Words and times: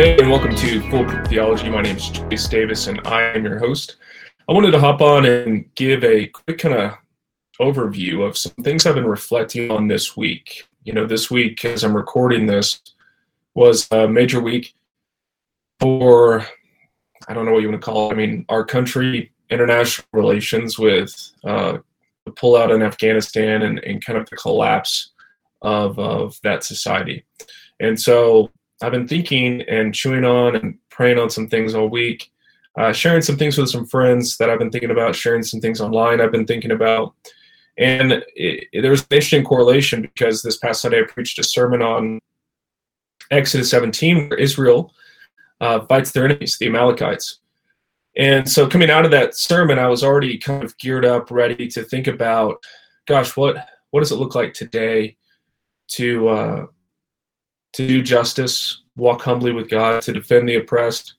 Hey, 0.00 0.16
and 0.16 0.30
welcome 0.30 0.56
to 0.56 0.80
Full 0.88 1.06
Theology. 1.26 1.68
My 1.68 1.82
name 1.82 1.98
is 1.98 2.08
Chase 2.08 2.48
Davis, 2.48 2.86
and 2.86 3.06
I 3.06 3.20
am 3.20 3.44
your 3.44 3.58
host. 3.58 3.96
I 4.48 4.52
wanted 4.54 4.70
to 4.70 4.80
hop 4.80 5.02
on 5.02 5.26
and 5.26 5.66
give 5.74 6.02
a 6.04 6.26
quick 6.28 6.56
kind 6.56 6.74
of 6.74 6.94
overview 7.60 8.26
of 8.26 8.38
some 8.38 8.54
things 8.62 8.86
I've 8.86 8.94
been 8.94 9.06
reflecting 9.06 9.70
on 9.70 9.88
this 9.88 10.16
week. 10.16 10.66
You 10.84 10.94
know, 10.94 11.04
this 11.04 11.30
week, 11.30 11.66
as 11.66 11.84
I'm 11.84 11.94
recording 11.94 12.46
this, 12.46 12.80
was 13.54 13.88
a 13.90 14.08
major 14.08 14.40
week 14.40 14.72
for, 15.80 16.46
I 17.28 17.34
don't 17.34 17.44
know 17.44 17.52
what 17.52 17.60
you 17.60 17.68
want 17.68 17.82
to 17.82 17.84
call 17.84 18.08
it. 18.08 18.14
I 18.14 18.16
mean, 18.16 18.46
our 18.48 18.64
country, 18.64 19.30
international 19.50 20.08
relations 20.14 20.78
with 20.78 21.14
uh, 21.44 21.76
the 22.24 22.32
pullout 22.32 22.74
in 22.74 22.80
Afghanistan 22.80 23.60
and, 23.60 23.78
and 23.80 24.02
kind 24.02 24.18
of 24.18 24.30
the 24.30 24.36
collapse 24.36 25.10
of, 25.60 25.98
of 25.98 26.38
that 26.42 26.64
society. 26.64 27.26
And 27.80 28.00
so 28.00 28.50
I've 28.82 28.92
been 28.92 29.08
thinking 29.08 29.62
and 29.62 29.94
chewing 29.94 30.24
on 30.24 30.56
and 30.56 30.78
praying 30.90 31.18
on 31.18 31.30
some 31.30 31.48
things 31.48 31.74
all 31.74 31.88
week, 31.88 32.30
uh, 32.78 32.92
sharing 32.92 33.22
some 33.22 33.36
things 33.36 33.58
with 33.58 33.68
some 33.68 33.86
friends 33.86 34.36
that 34.38 34.48
I've 34.48 34.58
been 34.58 34.70
thinking 34.70 34.90
about, 34.90 35.14
sharing 35.14 35.42
some 35.42 35.60
things 35.60 35.80
online 35.80 36.20
I've 36.20 36.32
been 36.32 36.46
thinking 36.46 36.70
about. 36.70 37.14
And 37.78 38.12
it, 38.12 38.24
it, 38.72 38.82
there 38.82 38.90
was 38.90 39.02
an 39.02 39.06
interesting 39.10 39.44
correlation 39.44 40.02
because 40.02 40.42
this 40.42 40.56
past 40.56 40.82
Sunday 40.82 41.00
I 41.00 41.04
preached 41.04 41.38
a 41.38 41.44
sermon 41.44 41.82
on 41.82 42.20
Exodus 43.30 43.70
17 43.70 44.28
where 44.28 44.38
Israel 44.38 44.92
uh, 45.60 45.80
fights 45.86 46.12
their 46.12 46.24
enemies, 46.24 46.58
the 46.58 46.66
Amalekites. 46.66 47.38
And 48.16 48.50
so 48.50 48.68
coming 48.68 48.90
out 48.90 49.04
of 49.04 49.10
that 49.12 49.36
sermon, 49.36 49.78
I 49.78 49.88
was 49.88 50.02
already 50.02 50.36
kind 50.36 50.64
of 50.64 50.76
geared 50.78 51.04
up, 51.04 51.30
ready 51.30 51.68
to 51.68 51.84
think 51.84 52.06
about, 52.06 52.62
gosh, 53.06 53.36
what 53.36 53.68
what 53.90 54.00
does 54.00 54.12
it 54.12 54.16
look 54.16 54.34
like 54.34 54.52
today 54.52 55.16
to 55.88 56.28
uh, 56.28 56.66
to 57.72 57.86
do 57.86 58.02
justice, 58.02 58.82
walk 58.96 59.22
humbly 59.22 59.52
with 59.52 59.68
God, 59.68 60.02
to 60.02 60.12
defend 60.12 60.48
the 60.48 60.56
oppressed. 60.56 61.14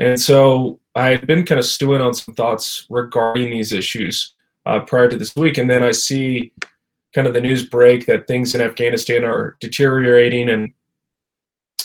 And 0.00 0.20
so 0.20 0.80
I 0.94 1.10
had 1.10 1.26
been 1.26 1.44
kind 1.44 1.58
of 1.58 1.64
stewing 1.66 2.00
on 2.00 2.14
some 2.14 2.34
thoughts 2.34 2.86
regarding 2.90 3.50
these 3.50 3.72
issues 3.72 4.34
uh, 4.66 4.80
prior 4.80 5.08
to 5.08 5.16
this 5.16 5.34
week. 5.36 5.58
And 5.58 5.70
then 5.70 5.82
I 5.82 5.92
see 5.92 6.52
kind 7.14 7.26
of 7.26 7.34
the 7.34 7.40
news 7.40 7.64
break 7.66 8.06
that 8.06 8.26
things 8.26 8.54
in 8.54 8.60
Afghanistan 8.60 9.24
are 9.24 9.56
deteriorating. 9.60 10.50
And 10.50 10.72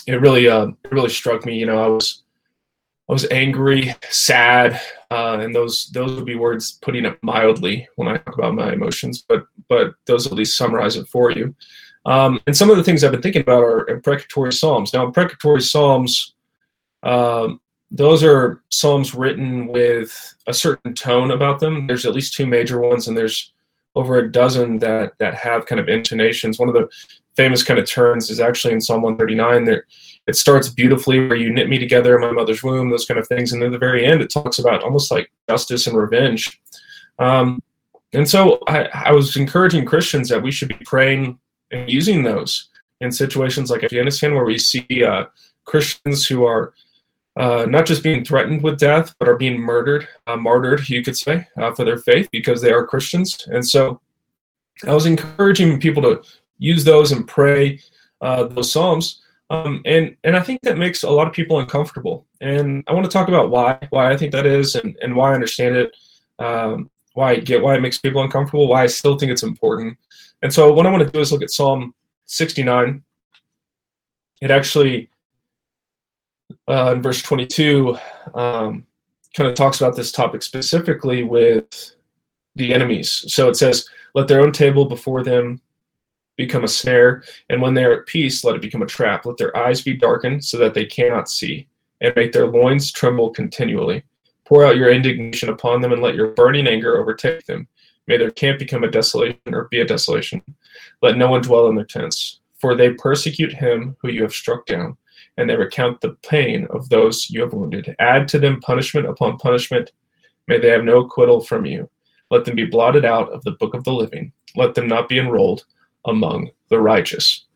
it 0.06 0.20
really, 0.20 0.48
uh, 0.48 0.68
it 0.84 0.92
really 0.92 1.08
struck 1.08 1.46
me. 1.46 1.58
You 1.58 1.66
know, 1.66 1.82
I 1.82 1.88
was, 1.88 2.22
I 3.08 3.12
was 3.12 3.26
angry, 3.30 3.94
sad, 4.10 4.80
uh, 5.10 5.38
and 5.40 5.54
those 5.54 5.90
those 5.90 6.14
would 6.14 6.24
be 6.24 6.36
words 6.36 6.78
putting 6.80 7.04
it 7.04 7.18
mildly 7.22 7.86
when 7.96 8.08
I 8.08 8.16
talk 8.16 8.38
about 8.38 8.54
my 8.54 8.72
emotions. 8.72 9.22
But 9.28 9.44
but 9.68 9.94
those 10.06 10.26
at 10.26 10.32
least 10.32 10.56
summarize 10.56 10.96
it 10.96 11.08
for 11.08 11.30
you. 11.30 11.54
Um, 12.04 12.40
and 12.46 12.56
some 12.56 12.70
of 12.70 12.76
the 12.76 12.84
things 12.84 13.04
I've 13.04 13.12
been 13.12 13.22
thinking 13.22 13.42
about 13.42 13.62
are 13.62 13.88
imprecatory 13.88 14.52
psalms. 14.52 14.92
Now, 14.92 15.06
imprecatory 15.06 15.62
psalms, 15.62 16.34
um, 17.02 17.60
those 17.90 18.24
are 18.24 18.62
psalms 18.70 19.14
written 19.14 19.66
with 19.66 20.34
a 20.46 20.54
certain 20.54 20.94
tone 20.94 21.30
about 21.30 21.60
them. 21.60 21.86
There's 21.86 22.06
at 22.06 22.14
least 22.14 22.34
two 22.34 22.46
major 22.46 22.80
ones, 22.80 23.06
and 23.06 23.16
there's 23.16 23.52
over 23.94 24.18
a 24.18 24.32
dozen 24.32 24.78
that 24.78 25.12
that 25.18 25.34
have 25.34 25.66
kind 25.66 25.80
of 25.80 25.88
intonations. 25.88 26.58
One 26.58 26.68
of 26.68 26.74
the 26.74 26.88
famous 27.36 27.62
kind 27.62 27.78
of 27.78 27.86
turns 27.88 28.30
is 28.30 28.40
actually 28.40 28.74
in 28.74 28.80
Psalm 28.80 29.02
139. 29.02 29.64
There, 29.64 29.86
it 30.26 30.36
starts 30.36 30.68
beautifully, 30.68 31.26
where 31.26 31.36
you 31.36 31.52
knit 31.52 31.68
me 31.68 31.78
together 31.78 32.14
in 32.14 32.22
my 32.22 32.32
mother's 32.32 32.62
womb, 32.62 32.90
those 32.90 33.06
kind 33.06 33.20
of 33.20 33.28
things, 33.28 33.52
and 33.52 33.60
then 33.60 33.68
at 33.68 33.72
the 33.72 33.78
very 33.78 34.04
end, 34.04 34.22
it 34.22 34.30
talks 34.30 34.58
about 34.58 34.82
almost 34.82 35.10
like 35.10 35.30
justice 35.48 35.86
and 35.86 35.96
revenge. 35.96 36.60
Um, 37.18 37.62
and 38.12 38.28
so 38.28 38.60
I, 38.66 38.84
I 38.92 39.12
was 39.12 39.36
encouraging 39.36 39.84
Christians 39.84 40.28
that 40.28 40.42
we 40.42 40.50
should 40.50 40.68
be 40.68 40.78
praying 40.84 41.38
and 41.72 41.90
using 41.90 42.22
those 42.22 42.68
in 43.00 43.10
situations 43.10 43.70
like 43.70 43.82
Afghanistan, 43.82 44.34
where 44.34 44.44
we 44.44 44.58
see 44.58 45.04
uh, 45.04 45.24
Christians 45.64 46.26
who 46.26 46.44
are 46.44 46.74
uh, 47.36 47.66
not 47.68 47.86
just 47.86 48.02
being 48.02 48.24
threatened 48.24 48.62
with 48.62 48.78
death, 48.78 49.14
but 49.18 49.28
are 49.28 49.36
being 49.36 49.58
murdered, 49.58 50.06
uh, 50.26 50.36
martyred, 50.36 50.88
you 50.88 51.02
could 51.02 51.16
say, 51.16 51.46
uh, 51.60 51.72
for 51.72 51.84
their 51.84 51.98
faith 51.98 52.28
because 52.30 52.60
they 52.60 52.72
are 52.72 52.86
Christians. 52.86 53.46
And 53.50 53.66
so 53.66 54.00
I 54.86 54.94
was 54.94 55.06
encouraging 55.06 55.80
people 55.80 56.02
to 56.02 56.22
use 56.58 56.84
those 56.84 57.12
and 57.12 57.26
pray 57.26 57.80
uh, 58.20 58.44
those 58.44 58.70
Psalms. 58.70 59.22
Um, 59.50 59.82
and, 59.84 60.16
and 60.24 60.36
I 60.36 60.40
think 60.40 60.60
that 60.62 60.78
makes 60.78 61.02
a 61.02 61.10
lot 61.10 61.26
of 61.26 61.32
people 61.32 61.58
uncomfortable. 61.58 62.26
And 62.40 62.84
I 62.86 62.92
want 62.92 63.04
to 63.04 63.10
talk 63.10 63.28
about 63.28 63.50
why, 63.50 63.78
why 63.90 64.10
I 64.10 64.16
think 64.16 64.32
that 64.32 64.46
is 64.46 64.74
and, 64.74 64.96
and 65.02 65.14
why 65.14 65.32
I 65.32 65.34
understand 65.34 65.76
it, 65.76 65.96
um, 66.38 66.90
why 67.14 67.32
I 67.32 67.36
get 67.36 67.62
why 67.62 67.74
it 67.74 67.82
makes 67.82 67.98
people 67.98 68.22
uncomfortable, 68.22 68.68
why 68.68 68.82
I 68.82 68.86
still 68.86 69.18
think 69.18 69.32
it's 69.32 69.42
important. 69.42 69.98
And 70.42 70.52
so 70.52 70.72
what 70.72 70.86
I 70.86 70.90
want 70.90 71.04
to 71.04 71.10
do 71.10 71.20
is 71.20 71.32
look 71.32 71.42
at 71.42 71.50
Psalm 71.50 71.94
69. 72.26 73.02
It 74.40 74.50
actually, 74.50 75.08
uh, 76.68 76.94
in 76.96 77.02
verse 77.02 77.22
22, 77.22 77.96
um, 78.34 78.86
kind 79.34 79.48
of 79.48 79.54
talks 79.54 79.80
about 79.80 79.96
this 79.96 80.12
topic 80.12 80.42
specifically 80.42 81.22
with 81.22 81.94
the 82.56 82.74
enemies. 82.74 83.24
So 83.28 83.48
it 83.48 83.56
says, 83.56 83.88
Let 84.14 84.28
their 84.28 84.40
own 84.40 84.52
table 84.52 84.84
before 84.84 85.22
them 85.22 85.60
become 86.36 86.64
a 86.64 86.68
snare, 86.68 87.22
and 87.50 87.60
when 87.60 87.74
they 87.74 87.84
are 87.84 87.92
at 87.92 88.06
peace, 88.06 88.42
let 88.42 88.56
it 88.56 88.62
become 88.62 88.82
a 88.82 88.86
trap. 88.86 89.26
Let 89.26 89.36
their 89.36 89.56
eyes 89.56 89.82
be 89.82 89.94
darkened 89.94 90.44
so 90.44 90.58
that 90.58 90.74
they 90.74 90.86
cannot 90.86 91.28
see, 91.28 91.68
and 92.00 92.14
make 92.16 92.32
their 92.32 92.46
loins 92.46 92.90
tremble 92.90 93.30
continually. 93.30 94.02
Pour 94.44 94.66
out 94.66 94.76
your 94.76 94.90
indignation 94.90 95.50
upon 95.50 95.80
them, 95.80 95.92
and 95.92 96.02
let 96.02 96.14
your 96.14 96.28
burning 96.28 96.66
anger 96.66 96.98
overtake 96.98 97.46
them. 97.46 97.68
May 98.06 98.16
their 98.16 98.30
camp 98.30 98.58
become 98.58 98.84
a 98.84 98.90
desolation 98.90 99.38
or 99.46 99.68
be 99.70 99.80
a 99.80 99.86
desolation. 99.86 100.42
Let 101.02 101.16
no 101.16 101.30
one 101.30 101.42
dwell 101.42 101.68
in 101.68 101.76
their 101.76 101.84
tents, 101.84 102.40
for 102.58 102.74
they 102.74 102.90
persecute 102.90 103.52
him 103.52 103.96
who 104.00 104.08
you 104.08 104.22
have 104.22 104.32
struck 104.32 104.66
down, 104.66 104.96
and 105.36 105.48
they 105.48 105.56
recount 105.56 106.00
the 106.00 106.16
pain 106.28 106.66
of 106.70 106.88
those 106.88 107.30
you 107.30 107.40
have 107.42 107.52
wounded. 107.52 107.94
Add 107.98 108.28
to 108.28 108.38
them 108.38 108.60
punishment 108.60 109.06
upon 109.06 109.38
punishment. 109.38 109.92
May 110.48 110.58
they 110.58 110.68
have 110.68 110.84
no 110.84 110.98
acquittal 110.98 111.40
from 111.40 111.64
you. 111.64 111.88
Let 112.30 112.44
them 112.44 112.56
be 112.56 112.64
blotted 112.64 113.04
out 113.04 113.30
of 113.30 113.42
the 113.44 113.52
book 113.52 113.74
of 113.74 113.84
the 113.84 113.92
living. 113.92 114.32
Let 114.56 114.74
them 114.74 114.88
not 114.88 115.08
be 115.08 115.18
enrolled 115.18 115.64
among 116.06 116.50
the 116.68 116.80
righteous. 116.80 117.46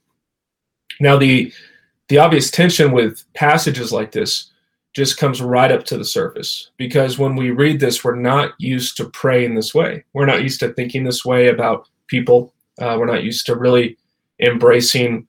Now, 1.00 1.16
the 1.16 1.52
the 2.08 2.18
obvious 2.18 2.50
tension 2.52 2.92
with 2.92 3.24
passages 3.34 3.92
like 3.92 4.12
this 4.12 4.52
just 4.96 5.18
comes 5.18 5.42
right 5.42 5.70
up 5.70 5.84
to 5.84 5.98
the 5.98 6.04
surface 6.06 6.70
because 6.78 7.18
when 7.18 7.36
we 7.36 7.50
read 7.50 7.78
this, 7.78 8.02
we're 8.02 8.16
not 8.16 8.52
used 8.56 8.96
to 8.96 9.04
praying 9.10 9.54
this 9.54 9.74
way. 9.74 10.02
We're 10.14 10.24
not 10.24 10.42
used 10.42 10.58
to 10.60 10.72
thinking 10.72 11.04
this 11.04 11.22
way 11.22 11.48
about 11.48 11.86
people. 12.06 12.54
Uh, 12.80 12.96
we're 12.98 13.04
not 13.04 13.22
used 13.22 13.44
to 13.46 13.56
really 13.56 13.98
embracing 14.40 15.28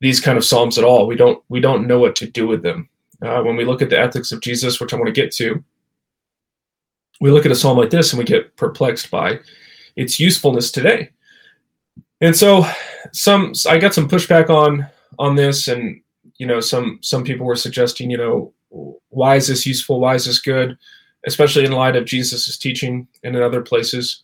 these 0.00 0.18
kind 0.18 0.36
of 0.36 0.44
psalms 0.44 0.76
at 0.76 0.82
all. 0.82 1.06
We 1.06 1.14
don't 1.14 1.40
we 1.48 1.60
don't 1.60 1.86
know 1.86 2.00
what 2.00 2.16
to 2.16 2.26
do 2.26 2.48
with 2.48 2.64
them. 2.64 2.88
Uh, 3.22 3.42
when 3.42 3.54
we 3.54 3.64
look 3.64 3.80
at 3.80 3.90
the 3.90 3.98
ethics 3.98 4.32
of 4.32 4.40
Jesus, 4.40 4.80
which 4.80 4.92
I 4.92 4.96
want 4.96 5.06
to 5.06 5.12
get 5.12 5.30
to, 5.34 5.62
we 7.20 7.30
look 7.30 7.46
at 7.46 7.52
a 7.52 7.56
psalm 7.56 7.78
like 7.78 7.90
this 7.90 8.12
and 8.12 8.18
we 8.18 8.24
get 8.24 8.56
perplexed 8.56 9.08
by 9.08 9.38
its 9.94 10.18
usefulness 10.18 10.72
today. 10.72 11.10
And 12.20 12.34
so, 12.34 12.66
some 13.12 13.52
I 13.68 13.78
got 13.78 13.94
some 13.94 14.08
pushback 14.08 14.50
on 14.50 14.84
on 15.20 15.36
this, 15.36 15.68
and 15.68 16.00
you 16.38 16.46
know, 16.48 16.58
some 16.58 16.98
some 17.02 17.22
people 17.22 17.46
were 17.46 17.54
suggesting, 17.54 18.10
you 18.10 18.18
know, 18.18 18.52
why 19.08 19.36
is 19.36 19.48
this 19.48 19.66
useful? 19.66 20.00
Why 20.00 20.14
is 20.14 20.26
this 20.26 20.38
good? 20.38 20.76
Especially 21.26 21.64
in 21.64 21.72
light 21.72 21.96
of 21.96 22.04
Jesus' 22.04 22.56
teaching 22.58 23.08
and 23.24 23.36
in 23.36 23.42
other 23.42 23.62
places. 23.62 24.22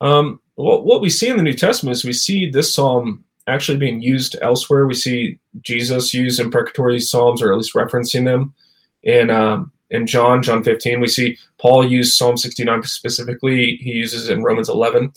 Um, 0.00 0.40
what, 0.54 0.84
what 0.84 1.00
we 1.00 1.10
see 1.10 1.28
in 1.28 1.36
the 1.36 1.42
New 1.42 1.54
Testament 1.54 1.96
is 1.96 2.04
we 2.04 2.12
see 2.12 2.48
this 2.48 2.72
psalm 2.72 3.24
actually 3.46 3.78
being 3.78 4.00
used 4.00 4.36
elsewhere. 4.40 4.86
We 4.86 4.94
see 4.94 5.38
Jesus 5.62 6.14
use 6.14 6.40
imprecatory 6.40 7.00
psalms, 7.00 7.42
or 7.42 7.52
at 7.52 7.58
least 7.58 7.74
referencing 7.74 8.24
them 8.24 8.54
in 9.02 9.30
um, 9.30 9.72
in 9.90 10.06
John, 10.06 10.42
John 10.42 10.62
15. 10.62 11.00
We 11.00 11.08
see 11.08 11.36
Paul 11.58 11.84
use 11.84 12.16
Psalm 12.16 12.36
69 12.36 12.84
specifically. 12.84 13.76
He 13.76 13.92
uses 13.92 14.28
it 14.28 14.32
in 14.32 14.44
Romans 14.44 14.68
11, 14.68 15.12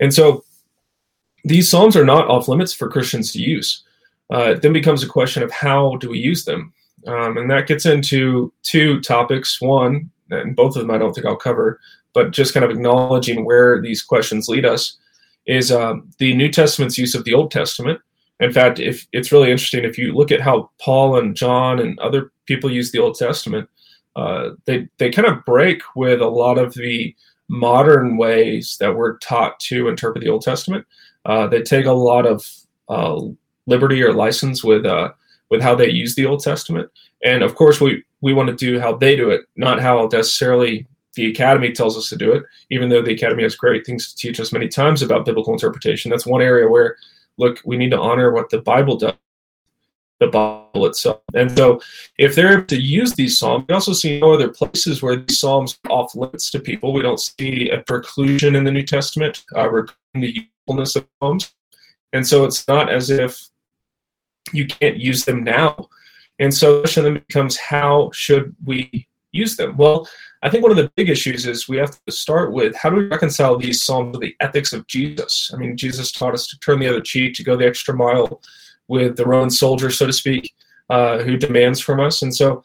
and 0.00 0.12
so 0.12 0.44
these 1.44 1.70
psalms 1.70 1.96
are 1.96 2.04
not 2.04 2.28
off 2.28 2.48
limits 2.48 2.72
for 2.72 2.90
Christians 2.90 3.32
to 3.32 3.40
use. 3.40 3.84
Uh, 4.32 4.50
it 4.50 4.62
then 4.62 4.72
becomes 4.72 5.02
a 5.02 5.08
question 5.08 5.42
of 5.42 5.50
how 5.50 5.96
do 5.96 6.10
we 6.10 6.18
use 6.18 6.44
them. 6.44 6.72
Um, 7.06 7.38
and 7.38 7.50
that 7.50 7.66
gets 7.66 7.86
into 7.86 8.52
two 8.62 9.00
topics. 9.00 9.60
One, 9.60 10.10
and 10.30 10.56
both 10.56 10.76
of 10.76 10.82
them 10.82 10.90
I 10.90 10.98
don't 10.98 11.12
think 11.14 11.26
I'll 11.26 11.36
cover, 11.36 11.80
but 12.12 12.32
just 12.32 12.54
kind 12.54 12.64
of 12.64 12.70
acknowledging 12.70 13.44
where 13.44 13.80
these 13.80 14.02
questions 14.02 14.48
lead 14.48 14.64
us 14.64 14.96
is 15.46 15.72
um, 15.72 16.10
the 16.18 16.34
New 16.34 16.50
Testament's 16.50 16.98
use 16.98 17.14
of 17.14 17.24
the 17.24 17.34
Old 17.34 17.50
Testament. 17.50 18.00
In 18.40 18.52
fact, 18.52 18.78
if 18.78 19.06
it's 19.12 19.32
really 19.32 19.50
interesting, 19.50 19.84
if 19.84 19.98
you 19.98 20.12
look 20.12 20.30
at 20.30 20.40
how 20.40 20.70
Paul 20.80 21.18
and 21.18 21.34
John 21.34 21.80
and 21.80 21.98
other 21.98 22.32
people 22.46 22.70
use 22.70 22.92
the 22.92 22.98
Old 22.98 23.16
Testament, 23.16 23.68
uh, 24.14 24.50
they 24.64 24.88
they 24.98 25.10
kind 25.10 25.26
of 25.26 25.44
break 25.44 25.82
with 25.96 26.20
a 26.20 26.28
lot 26.28 26.58
of 26.58 26.74
the 26.74 27.14
modern 27.48 28.16
ways 28.16 28.76
that 28.78 28.94
we're 28.94 29.18
taught 29.18 29.58
to 29.60 29.88
interpret 29.88 30.22
the 30.22 30.30
Old 30.30 30.42
Testament. 30.42 30.86
Uh, 31.24 31.46
they 31.46 31.62
take 31.62 31.86
a 31.86 31.92
lot 31.92 32.26
of 32.26 32.44
uh, 32.88 33.20
liberty 33.66 34.02
or 34.02 34.12
license 34.12 34.62
with 34.62 34.86
uh, 34.86 35.12
with 35.50 35.62
how 35.62 35.74
they 35.74 35.90
use 35.90 36.14
the 36.14 36.26
Old 36.26 36.42
Testament. 36.42 36.90
And 37.24 37.42
of 37.42 37.54
course, 37.54 37.80
we, 37.80 38.04
we 38.20 38.34
want 38.34 38.48
to 38.48 38.54
do 38.54 38.78
how 38.78 38.96
they 38.96 39.16
do 39.16 39.30
it, 39.30 39.42
not 39.56 39.80
how 39.80 40.08
necessarily 40.12 40.86
the 41.14 41.30
Academy 41.30 41.72
tells 41.72 41.96
us 41.96 42.08
to 42.10 42.16
do 42.16 42.32
it, 42.32 42.44
even 42.70 42.88
though 42.88 43.02
the 43.02 43.14
Academy 43.14 43.42
has 43.42 43.56
great 43.56 43.84
things 43.84 44.12
to 44.12 44.16
teach 44.16 44.38
us 44.40 44.52
many 44.52 44.68
times 44.68 45.02
about 45.02 45.24
biblical 45.24 45.52
interpretation. 45.52 46.10
That's 46.10 46.26
one 46.26 46.42
area 46.42 46.68
where, 46.68 46.96
look, 47.38 47.60
we 47.64 47.76
need 47.76 47.90
to 47.90 47.98
honor 48.00 48.32
what 48.32 48.50
the 48.50 48.60
Bible 48.60 48.96
does. 48.96 49.14
the 50.20 50.26
Bible 50.26 50.86
itself. 50.86 51.20
And 51.34 51.56
so, 51.56 51.80
if 52.18 52.34
they're 52.34 52.62
to 52.62 52.80
use 52.80 53.14
these 53.14 53.38
psalms, 53.38 53.64
we 53.68 53.74
also 53.74 53.92
see 53.92 54.20
no 54.20 54.32
other 54.32 54.48
places 54.48 55.00
where 55.00 55.16
these 55.16 55.38
psalms 55.38 55.78
are 55.84 55.92
off 55.92 56.14
limits 56.14 56.50
to 56.50 56.60
people. 56.60 56.92
We 56.92 57.02
don't 57.02 57.20
see 57.20 57.70
a 57.70 57.82
preclusion 57.82 58.56
in 58.56 58.64
the 58.64 58.72
New 58.72 58.82
Testament 58.82 59.44
uh, 59.56 59.68
regarding 59.70 59.94
the 60.14 60.48
usefulness 60.66 60.96
of 60.96 61.06
psalms. 61.20 61.52
And 62.12 62.26
so, 62.26 62.44
it's 62.44 62.66
not 62.66 62.92
as 62.92 63.10
if 63.10 63.48
you 64.52 64.66
can't 64.66 64.96
use 64.96 65.24
them 65.24 65.44
now. 65.44 65.88
And 66.38 66.52
so, 66.52 66.76
the 66.76 66.80
question 66.82 67.04
then 67.04 67.14
becomes 67.26 67.56
how 67.56 68.10
should 68.12 68.54
we 68.64 69.08
use 69.32 69.56
them? 69.56 69.76
Well, 69.76 70.08
I 70.42 70.50
think 70.50 70.62
one 70.62 70.70
of 70.70 70.76
the 70.76 70.90
big 70.94 71.08
issues 71.08 71.46
is 71.46 71.68
we 71.68 71.78
have 71.78 71.98
to 72.06 72.12
start 72.12 72.52
with 72.52 72.74
how 72.76 72.90
do 72.90 72.96
we 72.96 73.06
reconcile 73.06 73.58
these 73.58 73.82
psalms 73.82 74.12
with 74.12 74.20
the 74.20 74.36
ethics 74.40 74.72
of 74.72 74.86
Jesus? 74.86 75.50
I 75.52 75.56
mean, 75.56 75.76
Jesus 75.76 76.12
taught 76.12 76.34
us 76.34 76.46
to 76.48 76.58
turn 76.60 76.78
the 76.78 76.88
other 76.88 77.00
cheek, 77.00 77.34
to 77.34 77.44
go 77.44 77.56
the 77.56 77.66
extra 77.66 77.94
mile 77.94 78.40
with 78.86 79.16
the 79.16 79.26
Roman 79.26 79.50
soldier, 79.50 79.90
so 79.90 80.06
to 80.06 80.12
speak, 80.12 80.54
uh, 80.90 81.18
who 81.18 81.36
demands 81.36 81.80
from 81.80 82.00
us. 82.00 82.22
And 82.22 82.34
so, 82.34 82.62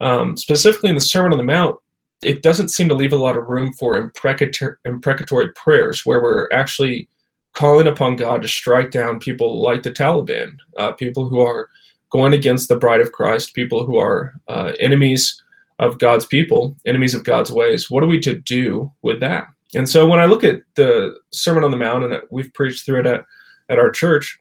um, 0.00 0.36
specifically 0.36 0.90
in 0.90 0.96
the 0.96 1.00
Sermon 1.00 1.32
on 1.32 1.38
the 1.38 1.44
Mount, 1.44 1.76
it 2.22 2.42
doesn't 2.42 2.68
seem 2.68 2.88
to 2.88 2.94
leave 2.94 3.12
a 3.12 3.16
lot 3.16 3.36
of 3.36 3.48
room 3.48 3.72
for 3.72 3.96
imprecatory, 3.96 4.76
imprecatory 4.84 5.52
prayers 5.54 6.04
where 6.04 6.22
we're 6.22 6.48
actually 6.52 7.08
calling 7.52 7.86
upon 7.86 8.16
God 8.16 8.42
to 8.42 8.48
strike 8.48 8.90
down 8.90 9.20
people 9.20 9.60
like 9.60 9.82
the 9.82 9.90
Taliban, 9.90 10.56
uh, 10.78 10.92
people 10.92 11.28
who 11.28 11.40
are 11.40 11.68
going 12.10 12.32
against 12.32 12.68
the 12.68 12.76
bride 12.76 13.00
of 13.00 13.12
Christ, 13.12 13.54
people 13.54 13.84
who 13.84 13.98
are 13.98 14.34
uh, 14.48 14.72
enemies 14.80 15.42
of 15.78 15.98
God's 15.98 16.26
people, 16.26 16.76
enemies 16.86 17.14
of 17.14 17.24
God's 17.24 17.50
ways. 17.50 17.90
What 17.90 18.02
are 18.02 18.08
we 18.08 18.20
to 18.20 18.34
do 18.34 18.92
with 19.02 19.20
that? 19.20 19.48
And 19.74 19.88
so 19.88 20.06
when 20.06 20.20
I 20.20 20.26
look 20.26 20.44
at 20.44 20.60
the 20.74 21.18
Sermon 21.30 21.64
on 21.64 21.70
the 21.70 21.76
Mount, 21.76 22.04
and 22.04 22.22
we've 22.30 22.52
preached 22.52 22.84
through 22.84 23.00
it 23.00 23.06
at, 23.06 23.24
at 23.68 23.78
our 23.78 23.90
church, 23.90 24.38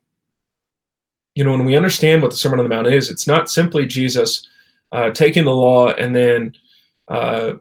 you 1.35 1.43
know, 1.43 1.51
when 1.51 1.65
we 1.65 1.77
understand 1.77 2.21
what 2.21 2.31
the 2.31 2.37
Sermon 2.37 2.59
on 2.59 2.65
the 2.65 2.75
Mount 2.75 2.87
is, 2.87 3.09
it's 3.09 3.27
not 3.27 3.49
simply 3.49 3.85
Jesus 3.85 4.47
uh, 4.91 5.11
taking 5.11 5.45
the 5.45 5.55
law 5.55 5.93
and 5.93 6.13
then, 6.13 6.53
uh, 7.07 7.53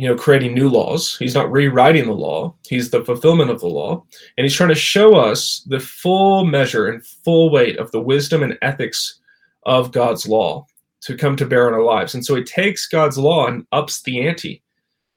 you 0.00 0.08
know, 0.08 0.16
creating 0.16 0.54
new 0.54 0.70
laws. 0.70 1.14
He's 1.18 1.34
not 1.34 1.52
rewriting 1.52 2.06
the 2.06 2.14
law. 2.14 2.54
He's 2.66 2.88
the 2.88 3.04
fulfillment 3.04 3.50
of 3.50 3.60
the 3.60 3.66
law, 3.66 4.02
and 4.38 4.46
he's 4.46 4.54
trying 4.54 4.70
to 4.70 4.74
show 4.74 5.14
us 5.14 5.60
the 5.66 5.78
full 5.78 6.46
measure 6.46 6.88
and 6.88 7.04
full 7.04 7.50
weight 7.50 7.78
of 7.78 7.90
the 7.90 8.00
wisdom 8.00 8.42
and 8.42 8.56
ethics 8.62 9.20
of 9.64 9.92
God's 9.92 10.26
law 10.26 10.66
to 11.02 11.18
come 11.18 11.36
to 11.36 11.44
bear 11.44 11.66
on 11.66 11.74
our 11.74 11.82
lives. 11.82 12.14
And 12.14 12.24
so 12.24 12.34
he 12.34 12.42
takes 12.42 12.88
God's 12.88 13.18
law 13.18 13.46
and 13.46 13.66
ups 13.72 14.00
the 14.00 14.26
ante 14.26 14.62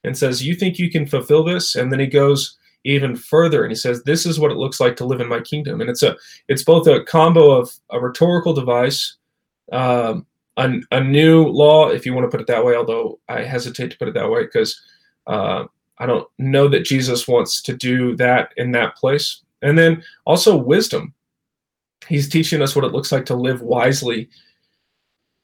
and 0.04 0.18
says, 0.18 0.46
"You 0.46 0.54
think 0.54 0.78
you 0.78 0.92
can 0.92 1.06
fulfill 1.06 1.46
this?" 1.46 1.76
And 1.76 1.90
then 1.90 2.02
he 2.02 2.08
goes 2.08 2.58
even 2.84 3.16
further 3.16 3.64
and 3.64 3.72
he 3.72 3.78
says 3.78 4.04
this 4.04 4.26
is 4.26 4.38
what 4.38 4.52
it 4.52 4.58
looks 4.58 4.82
like 4.82 4.98
to 4.98 5.06
live 5.06 5.22
in 5.22 5.30
my 5.30 5.40
kingdom 5.40 5.80
and 5.80 5.90
it's 5.90 6.04
a 6.04 6.18
it's 6.50 6.66
both 6.66 6.86
a 6.86 7.02
combo 7.06 7.52
of 7.52 7.74
a 7.92 8.00
rhetorical 8.02 8.52
device 8.52 9.16
um, 9.72 10.26
a, 10.58 10.72
a 10.92 11.04
new 11.04 11.46
law 11.46 11.90
if 11.90 12.06
you 12.06 12.14
want 12.14 12.24
to 12.26 12.30
put 12.30 12.42
it 12.42 12.48
that 12.48 12.64
way 12.64 12.76
although 12.76 13.20
i 13.30 13.42
hesitate 13.42 13.92
to 13.92 13.98
put 13.98 14.08
it 14.08 14.14
that 14.14 14.30
way 14.30 14.44
because 14.44 14.82
uh, 15.28 15.66
i 15.98 16.06
don't 16.06 16.28
know 16.38 16.68
that 16.68 16.86
jesus 16.86 17.28
wants 17.28 17.62
to 17.62 17.76
do 17.76 18.16
that 18.16 18.54
in 18.58 18.72
that 18.72 18.96
place 18.96 19.42
and 19.62 19.78
then 19.78 20.04
also 20.26 20.56
wisdom 20.56 21.14
he's 22.08 22.30
teaching 22.30 22.62
us 22.62 22.76
what 22.76 22.86
it 22.86 22.92
looks 22.92 23.12
like 23.12 23.26
to 23.26 23.36
live 23.36 23.62
wisely 23.62 24.30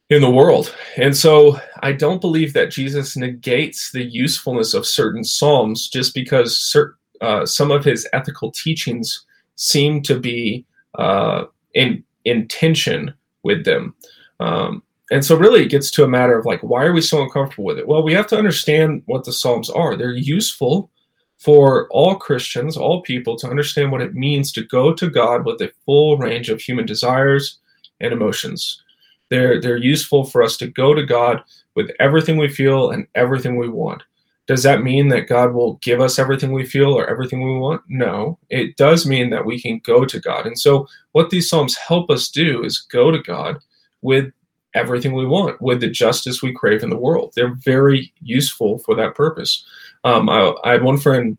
in 0.09 0.21
the 0.21 0.29
world. 0.29 0.75
And 0.97 1.15
so 1.15 1.59
I 1.81 1.91
don't 1.91 2.21
believe 2.21 2.53
that 2.53 2.71
Jesus 2.71 3.15
negates 3.15 3.91
the 3.91 4.03
usefulness 4.03 4.73
of 4.73 4.87
certain 4.87 5.23
psalms 5.23 5.87
just 5.87 6.13
because 6.13 6.57
certain 6.57 6.95
uh, 7.21 7.45
some 7.45 7.69
of 7.69 7.83
his 7.83 8.07
ethical 8.13 8.49
teachings 8.51 9.25
seem 9.55 10.01
to 10.03 10.17
be 10.17 10.65
uh, 10.95 11.45
in 11.73 12.01
in 12.23 12.47
tension 12.47 13.13
with 13.43 13.65
them. 13.65 13.93
Um, 14.39 14.83
and 15.11 15.25
so 15.25 15.35
really 15.35 15.63
it 15.63 15.69
gets 15.69 15.89
to 15.91 16.03
a 16.03 16.07
matter 16.07 16.37
of 16.37 16.45
like 16.45 16.61
why 16.61 16.83
are 16.83 16.93
we 16.93 17.01
so 17.01 17.21
uncomfortable 17.21 17.65
with 17.65 17.77
it 17.77 17.87
well 17.87 18.03
we 18.03 18.13
have 18.13 18.27
to 18.27 18.37
understand 18.37 19.01
what 19.05 19.23
the 19.23 19.33
psalms 19.33 19.69
are 19.69 19.95
they're 19.95 20.13
useful 20.13 20.89
for 21.37 21.87
all 21.89 22.15
christians 22.15 22.77
all 22.77 23.01
people 23.01 23.35
to 23.35 23.47
understand 23.47 23.91
what 23.91 24.01
it 24.01 24.13
means 24.13 24.51
to 24.51 24.63
go 24.65 24.93
to 24.93 25.09
god 25.09 25.45
with 25.45 25.61
a 25.61 25.71
full 25.85 26.17
range 26.17 26.49
of 26.49 26.61
human 26.61 26.85
desires 26.85 27.59
and 27.99 28.13
emotions 28.13 28.81
they're 29.29 29.59
they're 29.61 29.77
useful 29.77 30.23
for 30.23 30.41
us 30.41 30.57
to 30.57 30.67
go 30.67 30.93
to 30.93 31.05
god 31.05 31.41
with 31.75 31.91
everything 31.99 32.37
we 32.37 32.47
feel 32.47 32.91
and 32.91 33.07
everything 33.15 33.57
we 33.57 33.69
want 33.69 34.03
does 34.49 34.63
that 34.63 34.81
mean 34.81 35.09
that 35.09 35.27
God 35.27 35.53
will 35.53 35.75
give 35.75 36.01
us 36.01 36.17
everything 36.17 36.51
we 36.51 36.65
feel 36.65 36.97
or 36.97 37.07
everything 37.07 37.43
we 37.43 37.59
want? 37.59 37.83
No. 37.87 38.39
It 38.49 38.77
does 38.77 39.05
mean 39.05 39.29
that 39.29 39.45
we 39.45 39.61
can 39.61 39.79
go 39.85 40.05
to 40.05 40.19
God. 40.19 40.47
And 40.47 40.57
so, 40.59 40.87
what 41.11 41.29
these 41.29 41.47
Psalms 41.47 41.75
help 41.75 42.09
us 42.09 42.31
do 42.31 42.63
is 42.63 42.79
go 42.79 43.11
to 43.11 43.19
God 43.19 43.59
with 44.01 44.33
everything 44.73 45.13
we 45.13 45.25
want, 45.25 45.61
with 45.61 45.81
the 45.81 45.89
justice 45.89 46.41
we 46.41 46.53
crave 46.53 46.83
in 46.83 46.89
the 46.89 46.97
world. 46.97 47.33
They're 47.35 47.55
very 47.55 48.13
useful 48.21 48.79
for 48.79 48.95
that 48.95 49.15
purpose. 49.15 49.65
Um, 50.03 50.29
I, 50.29 50.53
I, 50.63 50.71
had 50.73 50.83
one 50.83 50.97
friend 50.97 51.37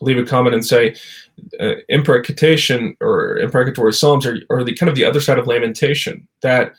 leave 0.00 0.18
a 0.18 0.24
comment 0.24 0.54
and 0.54 0.64
say, 0.64 0.96
uh, 1.60 1.74
imprecation 1.88 2.96
or 3.00 3.38
imprecatory 3.38 3.92
Psalms 3.92 4.26
are, 4.26 4.38
are 4.50 4.64
the 4.64 4.74
kind 4.74 4.88
of 4.88 4.96
the 4.96 5.04
other 5.04 5.20
side 5.20 5.38
of 5.38 5.46
lamentation, 5.46 6.26
that 6.42 6.74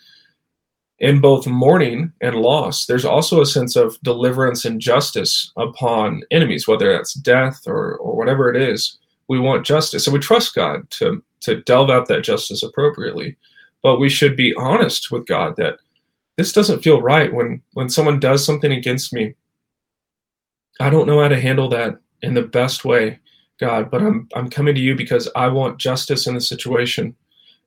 in 0.99 1.19
both 1.19 1.45
mourning 1.45 2.11
and 2.21 2.35
loss, 2.35 2.85
there's 2.85 3.05
also 3.05 3.41
a 3.41 3.45
sense 3.45 3.75
of 3.75 3.99
deliverance 4.01 4.63
and 4.65 4.79
justice 4.79 5.51
upon 5.57 6.23
enemies, 6.31 6.67
whether 6.67 6.91
that's 6.91 7.13
death 7.13 7.61
or, 7.67 7.95
or 7.97 8.15
whatever 8.15 8.53
it 8.53 8.61
is. 8.61 8.97
We 9.27 9.39
want 9.39 9.65
justice. 9.65 10.05
So 10.05 10.11
we 10.11 10.19
trust 10.19 10.55
God 10.55 10.89
to, 10.91 11.21
to 11.41 11.61
delve 11.61 11.89
out 11.89 12.07
that 12.07 12.23
justice 12.23 12.63
appropriately. 12.63 13.35
But 13.85 13.99
we 13.99 14.09
should 14.09 14.35
be 14.35 14.51
honest 14.55 15.11
with 15.11 15.27
God 15.27 15.57
that 15.57 15.77
this 16.37 16.51
doesn't 16.51 16.81
feel 16.81 17.03
right 17.03 17.31
when, 17.31 17.61
when 17.73 17.87
someone 17.87 18.19
does 18.19 18.43
something 18.43 18.71
against 18.71 19.13
me. 19.13 19.35
I 20.79 20.89
don't 20.89 21.05
know 21.05 21.21
how 21.21 21.27
to 21.27 21.39
handle 21.39 21.69
that 21.69 21.99
in 22.23 22.33
the 22.33 22.41
best 22.41 22.83
way, 22.83 23.19
God, 23.59 23.91
but 23.91 24.01
I'm, 24.01 24.27
I'm 24.33 24.49
coming 24.49 24.73
to 24.73 24.81
you 24.81 24.95
because 24.95 25.29
I 25.35 25.49
want 25.49 25.77
justice 25.77 26.25
in 26.25 26.33
the 26.33 26.41
situation. 26.41 27.15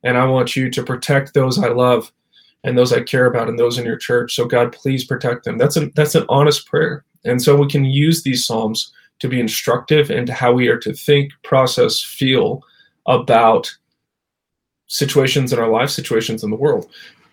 And 0.03 0.19
I 0.19 0.25
want 0.25 0.57
you 0.57 0.69
to 0.71 0.83
protect 0.83 1.35
those 1.35 1.57
I 1.57 1.69
love 1.69 2.11
and 2.65 2.77
those 2.77 2.93
I 2.93 3.03
care 3.03 3.27
about 3.27 3.49
and 3.49 3.57
those 3.57 3.79
in 3.79 3.85
your 3.87 3.97
church. 3.97 4.35
So 4.35 4.45
God, 4.45 4.73
please 4.73 5.05
protect 5.05 5.45
them. 5.45 5.57
That's 5.57 5.77
a 5.77 5.87
that's 5.95 6.17
an 6.17 6.27
honest 6.29 6.67
prayer. 6.67 7.05
And 7.27 7.41
so 7.41 7.55
we 7.55 7.69
can 7.69 7.85
use 7.85 8.25
these 8.25 8.45
psalms 8.45 8.93
to 9.21 9.29
be 9.29 9.39
instructive 9.39 10.11
into 10.11 10.33
how 10.33 10.53
we 10.53 10.67
are 10.67 10.79
to 10.79 10.93
think, 10.93 11.31
process, 11.45 12.03
feel 12.03 12.65
about 13.07 13.73
situations 14.89 15.53
in 15.53 15.59
our 15.59 15.69
life, 15.69 15.91
situations 15.91 16.43
in 16.43 16.51
the 16.51 16.57
world. 16.57 16.89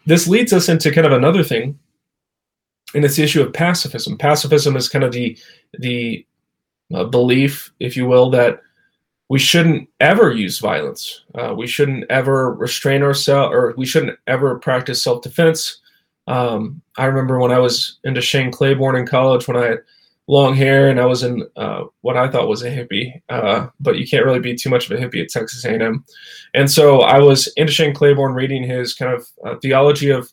This 0.06 0.28
leads 0.28 0.54
us 0.54 0.70
into 0.70 0.92
kind 0.92 1.08
of 1.08 1.14
another 1.14 1.44
thing, 1.44 1.78
and 2.94 3.04
it's 3.04 3.16
the 3.16 3.24
issue 3.24 3.42
of 3.42 3.54
pacifism. 3.54 4.18
Pacifism 4.18 4.76
is 4.76 4.88
kind 4.88 5.04
of 5.04 5.12
the 5.12 5.38
the 5.80 6.26
uh, 6.94 7.06
belief, 7.06 7.74
if 7.80 7.98
you 7.98 8.06
will, 8.06 8.30
that 8.30 8.62
we 9.30 9.40
shouldn't 9.40 9.90
ever 10.00 10.32
use 10.32 10.60
violence. 10.60 11.24
Uh, 11.34 11.54
we 11.58 11.66
shouldn't 11.66 12.06
ever 12.12 12.54
restrain 12.54 13.02
ourselves, 13.02 13.54
or 13.54 13.74
we 13.78 13.86
shouldn't 13.86 14.20
ever 14.28 14.60
practice 14.60 15.04
self 15.04 15.24
defense. 15.24 15.82
Um, 16.28 16.82
I 16.98 17.06
remember 17.06 17.40
when 17.40 17.52
I 17.52 17.60
was 17.60 17.98
into 18.04 18.22
Shane 18.22 18.52
Claiborne 18.52 18.96
in 18.96 19.08
college, 19.08 19.48
when 19.48 19.58
I 19.58 19.78
long 20.28 20.56
hair 20.56 20.90
and 20.90 21.00
I 21.00 21.06
was 21.06 21.24
in 21.24 21.48
uh, 21.56 21.84
what 22.02 22.18
I 22.18 22.30
thought 22.30 22.48
was 22.48 22.64
a 22.64 22.70
hippie, 22.70 23.22
uh, 23.30 23.68
but 23.80 23.98
you 23.98 24.08
can't 24.08 24.26
really 24.26 24.40
be 24.40 24.56
too 24.56 24.70
much 24.70 24.90
of 24.90 24.98
a 24.98 25.02
hippie 25.02 25.22
at 25.22 25.30
Texas 25.30 25.64
A&M. 25.66 26.04
And 26.54 26.70
so 26.70 27.02
I 27.02 27.20
was 27.20 27.48
into 27.58 27.72
Shane 27.72 27.94
Claiborne, 27.94 28.34
reading 28.34 28.64
his 28.64 28.94
kind 28.94 29.14
of 29.14 29.28
uh, 29.46 29.56
theology 29.62 30.10
of 30.10 30.32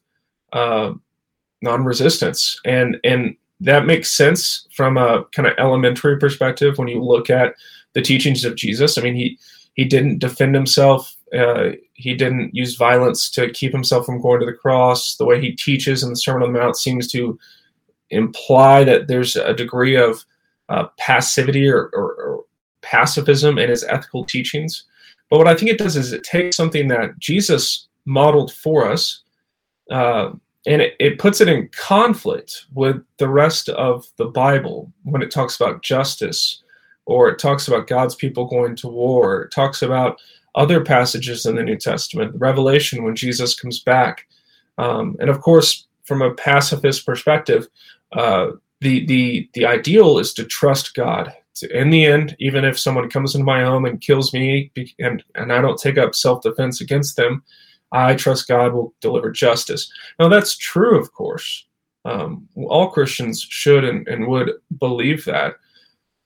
uh, 0.53 0.93
non-resistance, 1.61 2.61
and 2.65 2.97
and 3.05 3.37
that 3.61 3.87
makes 3.87 4.11
sense 4.11 4.67
from 4.75 4.97
a 4.97 5.25
kind 5.33 5.47
of 5.47 5.55
elementary 5.59 6.19
perspective 6.19 6.79
when 6.79 6.89
you 6.89 7.03
look 7.03 7.31
at 7.31 7.55
the 7.93 8.03
teachings 8.03 8.45
of 8.45 8.57
Jesus. 8.57 8.99
I 8.99 9.03
mean, 9.03 9.15
he 9.15 9.39
he 9.75 9.85
didn't 9.85 10.19
defend 10.19 10.55
himself. 10.55 11.15
Uh, 11.37 11.71
he 11.95 12.15
didn't 12.15 12.55
use 12.55 12.77
violence 12.77 13.31
to 13.31 13.51
keep 13.51 13.73
himself 13.73 14.05
from 14.05 14.21
going 14.21 14.41
to 14.41 14.47
the 14.47 14.53
cross. 14.53 15.17
The 15.17 15.25
way 15.25 15.41
he 15.41 15.53
teaches 15.53 16.03
in 16.03 16.11
the 16.11 16.17
Sermon 16.17 16.43
on 16.43 16.53
the 16.53 16.59
Mount 16.59 16.77
seems 16.77 17.09
to 17.13 17.39
imply 18.12 18.85
that 18.85 19.09
there's 19.09 19.37
a 19.37 19.54
degree 19.54 19.97
of 19.97 20.25
uh, 20.69 20.87
passivity 20.99 21.69
or, 21.69 21.90
or, 21.92 22.14
or 22.14 22.45
pacifism 22.83 23.59
in 23.59 23.71
his 23.71 23.85
ethical 23.85 24.25
teachings. 24.25 24.85
But 25.31 25.38
what 25.38 25.49
I 25.49 25.54
think 25.54 25.71
it 25.71 25.78
does 25.78 25.97
is 25.97 26.12
it 26.12 26.25
takes 26.25 26.57
something 26.57 26.88
that 26.88 27.19
Jesus 27.19 27.88
modeled 28.04 28.52
for 28.52 28.88
us, 28.90 29.23
uh, 29.90 30.31
and 30.66 30.83
it, 30.83 30.95
it 31.00 31.19
puts 31.19 31.40
it 31.40 31.49
in 31.49 31.69
conflict 31.69 32.66
with 32.73 33.02
the 33.19 33.28
rest 33.28 33.69
of 33.71 34.07
the 34.16 34.26
Bible 34.26 34.92
when 35.04 35.23
it 35.23 35.31
talks 35.31 35.57
about 35.57 35.83
justice 35.83 36.62
or 37.07 37.28
it 37.28 37.38
talks 37.38 37.66
about 37.66 37.88
God's 37.88 38.14
people 38.14 38.45
going 38.47 38.76
to 38.76 38.88
war. 38.88 39.42
It 39.42 39.50
talks 39.50 39.83
about 39.83 40.21
other 40.54 40.85
passages 40.85 41.47
in 41.47 41.57
the 41.57 41.62
New 41.62 41.76
Testament, 41.76 42.35
Revelation 42.37 43.02
when 43.02 43.16
Jesus 43.16 43.59
comes 43.59 43.81
back. 43.81 44.26
Um, 44.78 45.16
and 45.19 45.31
of 45.31 45.40
course, 45.40 45.87
from 46.04 46.23
a 46.23 46.35
pacifist 46.35 47.07
perspective, 47.07 47.66
uh, 48.12 48.50
the, 48.81 49.07
the, 49.07 49.49
the 49.54 49.66
ideal 49.66 50.19
is 50.19 50.33
to 50.35 50.45
trust 50.45 50.95
God. 50.95 51.33
In 51.71 51.90
the 51.90 52.07
end, 52.07 52.35
even 52.38 52.64
if 52.64 52.78
someone 52.78 53.11
comes 53.11 53.35
into 53.35 53.45
my 53.45 53.62
home 53.62 53.85
and 53.85 54.00
kills 54.00 54.33
me 54.33 54.73
and, 54.99 55.23
and 55.35 55.52
I 55.52 55.61
don't 55.61 55.78
take 55.78 55.99
up 55.99 56.14
self 56.14 56.42
defense 56.42 56.81
against 56.81 57.16
them, 57.16 57.42
I 57.92 58.14
trust 58.14 58.49
God 58.49 58.73
will 58.73 58.95
deliver 59.00 59.31
justice. 59.31 59.92
Now, 60.19 60.28
that's 60.28 60.57
true, 60.57 60.99
of 60.99 61.12
course. 61.12 61.66
Um, 62.04 62.49
all 62.57 62.90
Christians 62.90 63.42
should 63.42 63.85
and, 63.85 64.09
and 64.09 64.26
would 64.26 64.50
believe 64.78 65.25
that. 65.26 65.54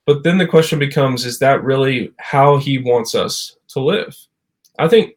But 0.05 0.23
then 0.23 0.37
the 0.37 0.47
question 0.47 0.79
becomes 0.79 1.25
is 1.25 1.39
that 1.39 1.63
really 1.63 2.13
how 2.17 2.57
he 2.57 2.77
wants 2.77 3.13
us 3.13 3.57
to 3.69 3.81
live? 3.81 4.17
I 4.79 4.87
think 4.87 5.15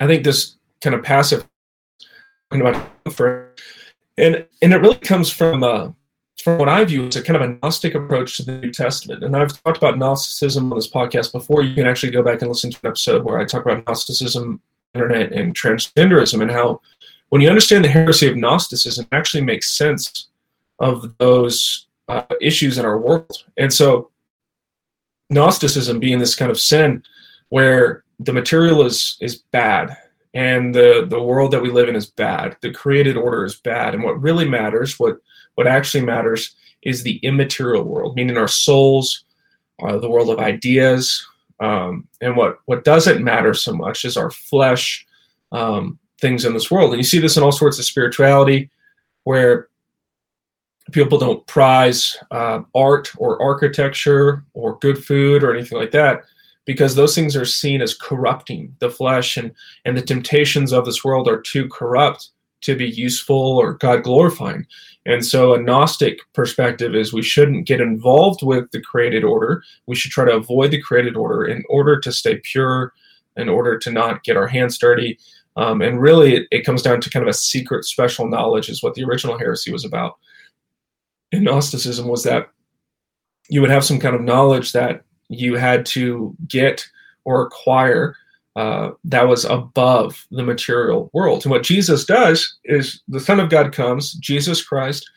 I 0.00 0.06
think 0.06 0.22
this 0.22 0.56
kind 0.80 0.94
of 0.94 1.02
passive 1.02 1.44
and 4.18 4.46
and 4.60 4.72
it 4.72 4.78
really 4.78 4.96
comes 4.96 5.30
from 5.30 5.62
uh, 5.62 5.90
from 6.42 6.58
what 6.58 6.68
I 6.68 6.84
view 6.84 7.06
as 7.06 7.16
a 7.16 7.22
kind 7.22 7.36
of 7.36 7.48
a 7.48 7.58
Gnostic 7.62 7.94
approach 7.94 8.36
to 8.36 8.44
the 8.44 8.58
New 8.58 8.72
Testament. 8.72 9.24
And 9.24 9.36
I've 9.36 9.62
talked 9.62 9.78
about 9.78 9.98
Gnosticism 9.98 10.72
on 10.72 10.78
this 10.78 10.90
podcast 10.90 11.32
before. 11.32 11.62
You 11.62 11.74
can 11.74 11.86
actually 11.86 12.12
go 12.12 12.22
back 12.22 12.42
and 12.42 12.48
listen 12.48 12.70
to 12.70 12.78
an 12.82 12.88
episode 12.88 13.24
where 13.24 13.38
I 13.38 13.44
talk 13.44 13.64
about 13.64 13.86
Gnosticism, 13.86 14.60
internet, 14.94 15.32
and 15.32 15.54
transgenderism, 15.54 16.42
and 16.42 16.50
how 16.50 16.80
when 17.30 17.42
you 17.42 17.48
understand 17.48 17.84
the 17.84 17.88
heresy 17.88 18.28
of 18.28 18.36
Gnosticism, 18.36 19.06
it 19.10 19.16
actually 19.16 19.42
makes 19.42 19.76
sense 19.76 20.28
of 20.78 21.16
those 21.18 21.86
uh, 22.08 22.22
issues 22.40 22.78
in 22.78 22.86
our 22.86 22.98
world. 22.98 23.44
And 23.56 23.72
so, 23.72 24.10
Gnosticism 25.30 26.00
being 26.00 26.18
this 26.18 26.34
kind 26.34 26.50
of 26.50 26.58
sin 26.58 27.02
where 27.50 28.04
the 28.18 28.32
material 28.32 28.84
is 28.84 29.16
is 29.20 29.36
bad 29.52 29.96
and 30.38 30.72
the 30.72 31.04
the 31.10 31.20
world 31.20 31.50
that 31.50 31.60
we 31.60 31.68
live 31.68 31.88
in 31.88 31.96
is 31.96 32.06
bad. 32.06 32.56
The 32.60 32.70
created 32.70 33.16
order 33.16 33.44
is 33.44 33.56
bad. 33.56 33.92
And 33.92 34.04
what 34.04 34.22
really 34.22 34.48
matters 34.48 34.98
what 34.98 35.18
what 35.56 35.66
actually 35.66 36.04
matters 36.04 36.54
is 36.82 37.02
the 37.02 37.16
immaterial 37.24 37.82
world 37.82 38.14
meaning 38.14 38.38
our 38.38 38.46
souls 38.46 39.24
uh, 39.82 39.98
the 39.98 40.08
world 40.08 40.30
of 40.30 40.38
ideas. 40.38 41.26
Um, 41.58 42.06
and 42.20 42.36
what 42.36 42.60
what 42.66 42.84
doesn't 42.84 43.24
matter 43.24 43.52
so 43.52 43.72
much 43.72 44.04
is 44.04 44.16
our 44.16 44.30
flesh 44.30 45.04
um, 45.50 45.98
things 46.20 46.44
in 46.44 46.52
this 46.54 46.70
world. 46.70 46.90
And 46.90 46.98
you 46.98 47.04
see 47.04 47.18
this 47.18 47.36
in 47.36 47.42
all 47.42 47.50
sorts 47.50 47.80
of 47.80 47.84
spirituality 47.84 48.70
where 49.24 49.68
people 50.92 51.18
don't 51.18 51.44
prize 51.48 52.16
uh, 52.30 52.60
art 52.76 53.10
or 53.18 53.42
architecture 53.42 54.44
or 54.54 54.78
good 54.78 55.04
food 55.04 55.42
or 55.42 55.52
anything 55.52 55.78
like 55.78 55.90
that 55.90 56.22
because 56.68 56.94
those 56.94 57.14
things 57.14 57.34
are 57.34 57.46
seen 57.46 57.80
as 57.80 57.94
corrupting 57.94 58.76
the 58.78 58.90
flesh 58.90 59.38
and 59.38 59.52
and 59.86 59.96
the 59.96 60.02
temptations 60.02 60.70
of 60.70 60.84
this 60.84 61.02
world 61.02 61.26
are 61.26 61.40
too 61.40 61.66
corrupt 61.68 62.28
to 62.60 62.76
be 62.76 62.90
useful 62.90 63.56
or 63.56 63.72
god 63.72 64.02
glorifying. 64.02 64.66
And 65.06 65.24
so 65.24 65.54
a 65.54 65.62
gnostic 65.62 66.18
perspective 66.34 66.94
is 66.94 67.10
we 67.10 67.22
shouldn't 67.22 67.66
get 67.66 67.80
involved 67.80 68.42
with 68.42 68.70
the 68.70 68.82
created 68.82 69.24
order. 69.24 69.62
We 69.86 69.96
should 69.96 70.10
try 70.10 70.26
to 70.26 70.36
avoid 70.36 70.70
the 70.70 70.82
created 70.82 71.16
order 71.16 71.46
in 71.46 71.64
order 71.70 71.98
to 72.00 72.12
stay 72.12 72.36
pure 72.44 72.92
in 73.38 73.48
order 73.48 73.78
to 73.78 73.90
not 73.90 74.22
get 74.22 74.36
our 74.36 74.48
hands 74.48 74.76
dirty. 74.76 75.18
Um, 75.56 75.80
and 75.80 76.02
really 76.02 76.36
it, 76.36 76.48
it 76.50 76.66
comes 76.66 76.82
down 76.82 77.00
to 77.00 77.08
kind 77.08 77.22
of 77.22 77.30
a 77.30 77.32
secret 77.32 77.86
special 77.86 78.28
knowledge 78.28 78.68
is 78.68 78.82
what 78.82 78.94
the 78.94 79.04
original 79.04 79.38
heresy 79.38 79.72
was 79.72 79.86
about. 79.86 80.18
In 81.32 81.44
gnosticism 81.44 82.08
was 82.08 82.24
that 82.24 82.50
you 83.48 83.62
would 83.62 83.70
have 83.70 83.86
some 83.86 83.98
kind 83.98 84.14
of 84.14 84.20
knowledge 84.20 84.72
that 84.72 85.04
you 85.28 85.56
had 85.56 85.84
to 85.86 86.34
get 86.46 86.86
or 87.24 87.46
acquire 87.46 88.16
uh, 88.56 88.90
that 89.04 89.28
was 89.28 89.44
above 89.44 90.26
the 90.32 90.42
material 90.42 91.10
world. 91.12 91.44
And 91.44 91.52
what 91.52 91.62
Jesus 91.62 92.04
does 92.04 92.58
is 92.64 93.02
the 93.06 93.20
Son 93.20 93.38
of 93.38 93.50
God 93.50 93.72
comes, 93.72 94.14
Jesus 94.14 94.64
Christ, 94.64 95.08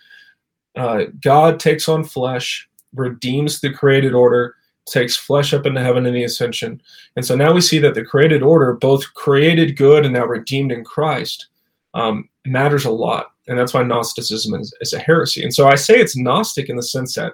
uh, 0.76 1.06
God 1.22 1.60
takes 1.60 1.90
on 1.90 2.04
flesh, 2.04 2.70
redeems 2.94 3.60
the 3.60 3.74
created 3.74 4.14
order, 4.14 4.56
takes 4.86 5.16
flesh 5.16 5.54
up 5.54 5.66
into 5.66 5.82
heaven 5.82 6.06
in 6.06 6.14
the 6.14 6.24
ascension. 6.24 6.82
And 7.16 7.26
so 7.26 7.36
now 7.36 7.54
we 7.54 7.62
see 7.62 7.80
that 7.80 7.96
the 7.96 8.06
created 8.06 8.44
order, 8.44 8.74
both 8.74 9.12
created 9.14 9.78
good 9.78 10.06
and 10.06 10.14
now 10.14 10.26
redeemed 10.26 10.72
in 10.72 10.84
Christ, 10.84 11.48
um, 11.94 12.30
matters 12.46 12.86
a 12.86 12.92
lot. 12.92 13.32
And 13.48 13.58
that's 13.58 13.74
why 13.74 13.84
Gnosticism 13.84 14.54
is, 14.60 14.74
is 14.82 14.94
a 14.94 15.00
heresy. 15.00 15.44
And 15.44 15.54
so 15.54 15.68
I 15.68 15.76
say 15.76 15.96
it's 15.96 16.16
Gnostic 16.16 16.70
in 16.70 16.76
the 16.76 16.84
sense 16.84 17.16
that 17.16 17.34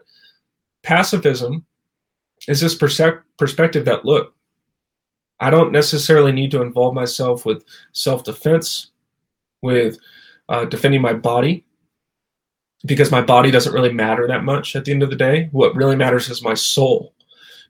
pacifism 0.83 1.65
is 2.47 2.61
this 2.61 2.75
perspective 2.75 3.85
that 3.85 4.05
look, 4.05 4.33
I 5.39 5.49
don't 5.49 5.71
necessarily 5.71 6.31
need 6.31 6.51
to 6.51 6.61
involve 6.61 6.93
myself 6.93 7.45
with 7.45 7.63
self 7.91 8.23
defense, 8.23 8.91
with 9.61 9.97
uh, 10.49 10.65
defending 10.65 11.01
my 11.01 11.13
body, 11.13 11.65
because 12.85 13.11
my 13.11 13.21
body 13.21 13.51
doesn't 13.51 13.73
really 13.73 13.93
matter 13.93 14.27
that 14.27 14.43
much 14.43 14.75
at 14.75 14.85
the 14.85 14.91
end 14.91 15.03
of 15.03 15.09
the 15.09 15.15
day. 15.15 15.49
What 15.51 15.75
really 15.75 15.95
matters 15.95 16.29
is 16.29 16.41
my 16.41 16.53
soul. 16.53 17.13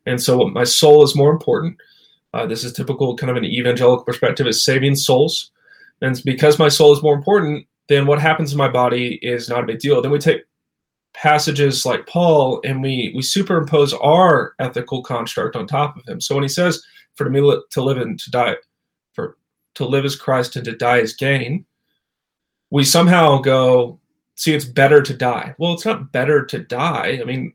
And 0.06 0.22
so, 0.22 0.46
my 0.46 0.64
soul 0.64 1.04
is 1.04 1.16
more 1.16 1.32
important. 1.32 1.78
Uh, 2.34 2.46
this 2.46 2.64
is 2.64 2.72
typical 2.72 3.16
kind 3.18 3.30
of 3.30 3.38
an 3.38 3.46
evangelical 3.46 4.06
perspective 4.06 4.48
is 4.48 4.64
saving 4.64 4.96
souls. 4.96 5.52
And 6.02 6.22
because 6.24 6.60
my 6.60 6.70
soul 6.70 6.94
is 6.94 7.02
more 7.02 7.16
important, 7.16 7.66
then 7.90 8.06
what 8.06 8.22
happens 8.22 8.52
in 8.52 8.58
my 8.58 8.68
body 8.68 9.20
is 9.22 9.50
not 9.50 9.64
a 9.64 9.68
big 9.68 9.80
deal. 9.80 10.02
Then 10.02 10.12
we 10.12 10.20
take 10.20 10.44
passages 11.18 11.84
like 11.84 12.06
Paul 12.06 12.62
and 12.64 12.82
we 12.82 13.12
we 13.16 13.24
superimpose 13.24 13.94
our 13.94 14.54
ethical 14.60 15.02
construct 15.02 15.56
on 15.56 15.66
top 15.66 15.98
of 15.98 16.08
him. 16.08 16.22
So 16.22 16.36
when 16.36 16.44
he 16.44 16.50
says, 16.50 16.84
"For 17.16 17.30
me 17.30 17.40
to 17.72 17.82
live 17.82 17.98
and 17.98 18.20
to 18.20 18.32
die, 18.32 18.56
for 19.14 19.38
to 19.76 19.86
live 19.86 20.06
is 20.06 20.16
Christ 20.16 20.56
and 20.56 20.66
to 20.66 20.76
die 20.76 21.00
is 21.00 21.16
gain," 21.16 21.66
we 22.70 22.84
somehow 22.84 23.40
go, 23.40 24.00
"See, 24.36 24.54
it's 24.54 24.66
better 24.66 25.02
to 25.02 25.14
die." 25.14 25.56
Well, 25.58 25.74
it's 25.74 25.86
not 25.86 26.12
better 26.12 26.46
to 26.46 26.60
die. 26.60 27.20
I 27.20 27.26
mean, 27.26 27.54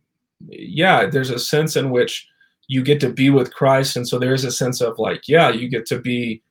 yeah, 0.49 1.07
there's 1.07 1.31
a 1.31 1.38
sense 1.38 1.76
in 1.76 1.90
which 1.90 2.26
you 2.66 2.83
get 2.83 3.00
to 3.00 3.11
be 3.12 3.31
with 3.31 3.54
Christ, 3.54 3.97
and 3.97 4.09
so 4.09 4.19
there's 4.19 4.45
a 4.45 4.52
sense 4.52 4.81
of 4.81 4.99
like, 4.99 5.28
yeah, 5.28 5.50
you 5.50 5.69
get 5.69 5.87
to 5.87 5.99
be 6.00 6.42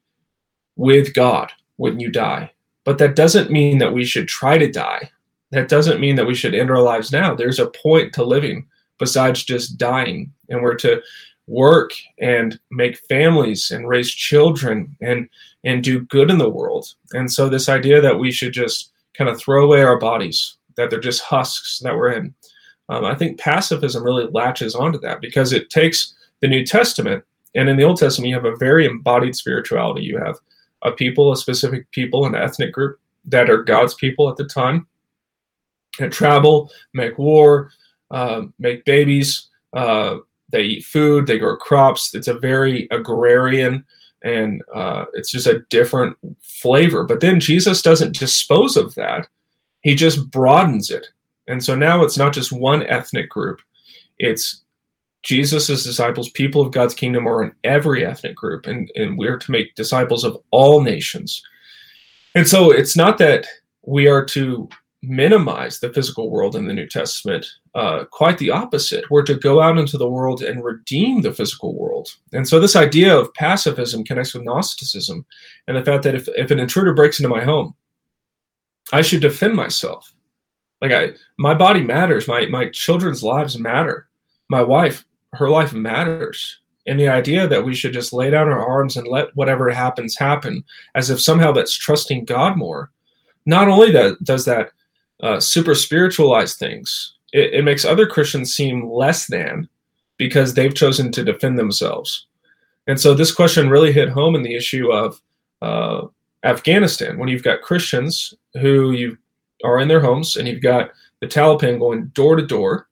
with 0.77 1.13
God 1.13 1.51
when 1.75 1.99
you 1.99 2.09
die. 2.09 2.51
But 2.85 2.97
that 2.99 3.15
doesn't 3.15 3.51
mean 3.51 3.79
that 3.79 3.93
we 3.93 4.05
should 4.05 4.27
try 4.27 4.57
to 4.57 4.71
die 4.71 5.11
that 5.51 5.69
doesn't 5.69 5.99
mean 5.99 6.15
that 6.15 6.27
we 6.27 6.35
should 6.35 6.55
end 6.55 6.71
our 6.71 6.81
lives 6.81 7.11
now. 7.11 7.35
There's 7.35 7.59
a 7.59 7.69
point 7.69 8.13
to 8.13 8.23
living 8.23 8.65
besides 8.99 9.43
just 9.43 9.77
dying, 9.77 10.31
and 10.49 10.61
we're 10.61 10.75
to 10.75 11.01
work 11.47 11.91
and 12.19 12.59
make 12.69 12.97
families 13.09 13.71
and 13.71 13.87
raise 13.87 14.11
children 14.11 14.95
and 15.01 15.29
and 15.63 15.83
do 15.83 16.01
good 16.01 16.31
in 16.31 16.37
the 16.37 16.49
world. 16.49 16.87
And 17.13 17.31
so 17.31 17.47
this 17.47 17.69
idea 17.69 18.01
that 18.01 18.17
we 18.17 18.31
should 18.31 18.53
just 18.53 18.91
kind 19.13 19.29
of 19.29 19.37
throw 19.37 19.63
away 19.63 19.83
our 19.83 19.99
bodies, 19.99 20.57
that 20.75 20.89
they're 20.89 20.99
just 20.99 21.21
husks 21.21 21.79
that 21.79 21.95
we're 21.95 22.13
in. 22.13 22.33
Um, 22.89 23.05
I 23.05 23.13
think 23.13 23.39
pacifism 23.39 24.03
really 24.03 24.27
latches 24.31 24.73
onto 24.73 24.99
that 24.99 25.21
because 25.21 25.53
it 25.53 25.69
takes 25.69 26.15
the 26.39 26.47
New 26.47 26.65
Testament 26.65 27.23
and 27.53 27.69
in 27.69 27.77
the 27.77 27.83
Old 27.83 27.97
Testament 27.97 28.29
you 28.29 28.35
have 28.35 28.45
a 28.45 28.55
very 28.55 28.85
embodied 28.85 29.35
spirituality. 29.35 30.03
You 30.03 30.17
have 30.17 30.37
a 30.83 30.91
people, 30.91 31.31
a 31.31 31.37
specific 31.37 31.89
people, 31.91 32.25
an 32.25 32.35
ethnic 32.35 32.71
group 32.71 32.99
that 33.25 33.49
are 33.49 33.63
God's 33.63 33.93
people 33.93 34.29
at 34.29 34.37
the 34.37 34.45
time 34.45 34.87
travel, 36.09 36.71
make 36.93 37.17
war, 37.17 37.71
uh, 38.11 38.43
make 38.59 38.85
babies. 38.85 39.47
Uh, 39.73 40.17
they 40.49 40.63
eat 40.63 40.85
food, 40.85 41.27
they 41.27 41.39
grow 41.39 41.55
crops. 41.55 42.13
It's 42.13 42.27
a 42.27 42.39
very 42.39 42.87
agrarian 42.91 43.85
and 44.23 44.61
uh, 44.73 45.05
it's 45.13 45.31
just 45.31 45.47
a 45.47 45.63
different 45.69 46.15
flavor. 46.41 47.03
But 47.03 47.21
then 47.21 47.39
Jesus 47.39 47.81
doesn't 47.81 48.17
dispose 48.17 48.77
of 48.77 48.93
that, 48.95 49.27
he 49.81 49.95
just 49.95 50.29
broadens 50.29 50.89
it. 50.89 51.07
And 51.47 51.63
so 51.63 51.75
now 51.75 52.03
it's 52.03 52.17
not 52.17 52.33
just 52.33 52.51
one 52.51 52.83
ethnic 52.83 53.29
group, 53.29 53.61
it's 54.19 54.63
Jesus' 55.23 55.83
disciples, 55.83 56.29
people 56.29 56.61
of 56.61 56.71
God's 56.71 56.93
kingdom, 56.93 57.27
are 57.27 57.43
in 57.43 57.51
every 57.63 58.05
ethnic 58.05 58.35
group, 58.35 58.67
and, 58.67 58.91
and 58.95 59.17
we're 59.17 59.37
to 59.37 59.51
make 59.51 59.75
disciples 59.75 60.23
of 60.23 60.37
all 60.51 60.81
nations. 60.81 61.41
And 62.35 62.47
so 62.47 62.71
it's 62.71 62.95
not 62.95 63.17
that 63.19 63.45
we 63.85 64.07
are 64.07 64.23
to 64.25 64.69
minimize 65.03 65.79
the 65.79 65.91
physical 65.91 66.29
world 66.29 66.55
in 66.55 66.65
the 66.65 66.73
New 66.73 66.87
Testament. 66.87 67.45
Uh, 67.73 68.05
quite 68.11 68.37
the 68.37 68.51
opposite. 68.51 69.09
We're 69.09 69.23
to 69.23 69.35
go 69.35 69.61
out 69.61 69.77
into 69.77 69.97
the 69.97 70.09
world 70.09 70.43
and 70.43 70.63
redeem 70.63 71.21
the 71.21 71.33
physical 71.33 71.75
world. 71.75 72.09
And 72.33 72.47
so, 72.47 72.59
this 72.59 72.75
idea 72.75 73.17
of 73.17 73.33
pacifism 73.33 74.03
connects 74.03 74.33
with 74.33 74.43
Gnosticism 74.43 75.25
and 75.67 75.77
the 75.77 75.83
fact 75.83 76.03
that 76.03 76.15
if, 76.15 76.27
if 76.29 76.51
an 76.51 76.59
intruder 76.59 76.93
breaks 76.93 77.19
into 77.19 77.29
my 77.29 77.43
home, 77.43 77.73
I 78.93 79.01
should 79.01 79.21
defend 79.21 79.55
myself. 79.55 80.13
Like, 80.81 80.91
I, 80.91 81.11
my 81.37 81.53
body 81.53 81.81
matters, 81.81 82.27
my, 82.27 82.45
my 82.47 82.69
children's 82.69 83.23
lives 83.23 83.57
matter, 83.57 84.07
my 84.49 84.61
wife, 84.61 85.05
her 85.33 85.49
life 85.49 85.73
matters. 85.73 86.59
And 86.87 86.99
the 86.99 87.07
idea 87.07 87.47
that 87.47 87.63
we 87.63 87.75
should 87.75 87.93
just 87.93 88.11
lay 88.11 88.31
down 88.31 88.49
our 88.49 88.67
arms 88.67 88.97
and 88.97 89.07
let 89.07 89.35
whatever 89.35 89.69
happens 89.69 90.17
happen, 90.17 90.63
as 90.95 91.11
if 91.11 91.21
somehow 91.21 91.51
that's 91.51 91.75
trusting 91.75 92.25
God 92.25 92.57
more. 92.57 92.91
Not 93.45 93.67
only 93.67 93.91
that 93.91 94.23
does 94.23 94.45
that 94.45 94.71
uh, 95.21 95.39
super 95.39 95.75
spiritualize 95.75 96.55
things, 96.55 97.13
it, 97.33 97.53
it 97.53 97.63
makes 97.63 97.85
other 97.85 98.05
Christians 98.05 98.53
seem 98.53 98.89
less 98.89 99.27
than 99.27 99.67
because 100.17 100.53
they've 100.53 100.75
chosen 100.75 101.11
to 101.11 101.23
defend 101.23 101.57
themselves. 101.57 102.27
And 102.87 102.99
so 102.99 103.13
this 103.13 103.33
question 103.33 103.69
really 103.69 103.91
hit 103.91 104.09
home 104.09 104.35
in 104.35 104.43
the 104.43 104.55
issue 104.55 104.91
of 104.91 105.21
uh, 105.61 106.07
Afghanistan 106.43 107.17
when 107.17 107.29
you've 107.29 107.43
got 107.43 107.61
Christians 107.61 108.33
who 108.59 108.91
you 108.91 109.17
are 109.63 109.79
in 109.79 109.87
their 109.87 109.99
homes 110.01 110.35
and 110.35 110.47
you've 110.47 110.61
got 110.61 110.91
the 111.19 111.27
Taliban 111.27 111.79
going 111.79 112.07
door 112.07 112.35
to 112.35 112.45
door, 112.45 112.87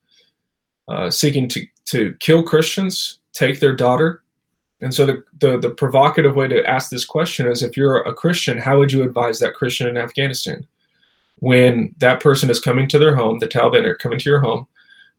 uh, 0.88 1.10
seeking 1.10 1.48
to, 1.50 1.66
to 1.86 2.16
kill 2.20 2.44
Christians, 2.44 3.20
take 3.34 3.60
their 3.60 3.76
daughter, 3.76 4.22
And 4.82 4.94
so 4.94 5.06
the, 5.06 5.24
the, 5.40 5.58
the 5.58 5.70
provocative 5.72 6.36
way 6.36 6.48
to 6.48 6.66
ask 6.66 6.90
this 6.90 7.06
question 7.06 7.48
is 7.48 7.64
if 7.64 7.76
you're 7.76 7.98
a 7.98 8.14
Christian, 8.14 8.58
how 8.58 8.78
would 8.78 8.92
you 8.92 9.04
advise 9.04 9.40
that 9.40 9.54
Christian 9.54 9.88
in 9.88 9.98
Afghanistan? 9.98 10.66
When 11.40 11.94
that 11.98 12.20
person 12.20 12.50
is 12.50 12.60
coming 12.60 12.88
to 12.90 13.00
their 13.00 13.16
home, 13.16 13.40
the 13.40 13.48
Taliban 13.48 13.86
are 13.86 13.96
coming 13.96 14.20
to 14.20 14.30
your 14.30 14.40
home 14.40 14.68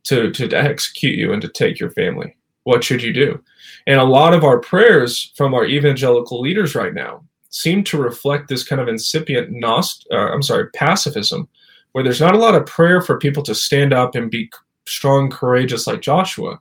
to, 0.04 0.30
to 0.32 0.48
execute 0.52 1.18
you 1.18 1.32
and 1.32 1.42
to 1.42 1.48
take 1.48 1.78
your 1.78 1.90
family. 1.90 2.36
What 2.64 2.84
should 2.84 3.02
you 3.02 3.12
do? 3.12 3.42
And 3.86 3.98
a 3.98 4.04
lot 4.04 4.34
of 4.34 4.44
our 4.44 4.58
prayers 4.58 5.32
from 5.36 5.54
our 5.54 5.64
evangelical 5.64 6.40
leaders 6.40 6.74
right 6.74 6.94
now 6.94 7.24
seem 7.48 7.82
to 7.84 7.98
reflect 7.98 8.48
this 8.48 8.62
kind 8.62 8.80
of 8.80 8.88
incipient 8.88 9.50
nost 9.50 10.04
uh, 10.12 10.32
I'm 10.32 10.42
sorry, 10.42 10.70
pacifism, 10.70 11.48
where 11.92 12.04
there's 12.04 12.20
not 12.20 12.34
a 12.34 12.38
lot 12.38 12.54
of 12.54 12.66
prayer 12.66 13.00
for 13.00 13.18
people 13.18 13.42
to 13.44 13.54
stand 13.54 13.92
up 13.92 14.14
and 14.14 14.30
be 14.30 14.50
strong, 14.84 15.30
courageous 15.30 15.86
like 15.86 16.00
Joshua 16.00 16.60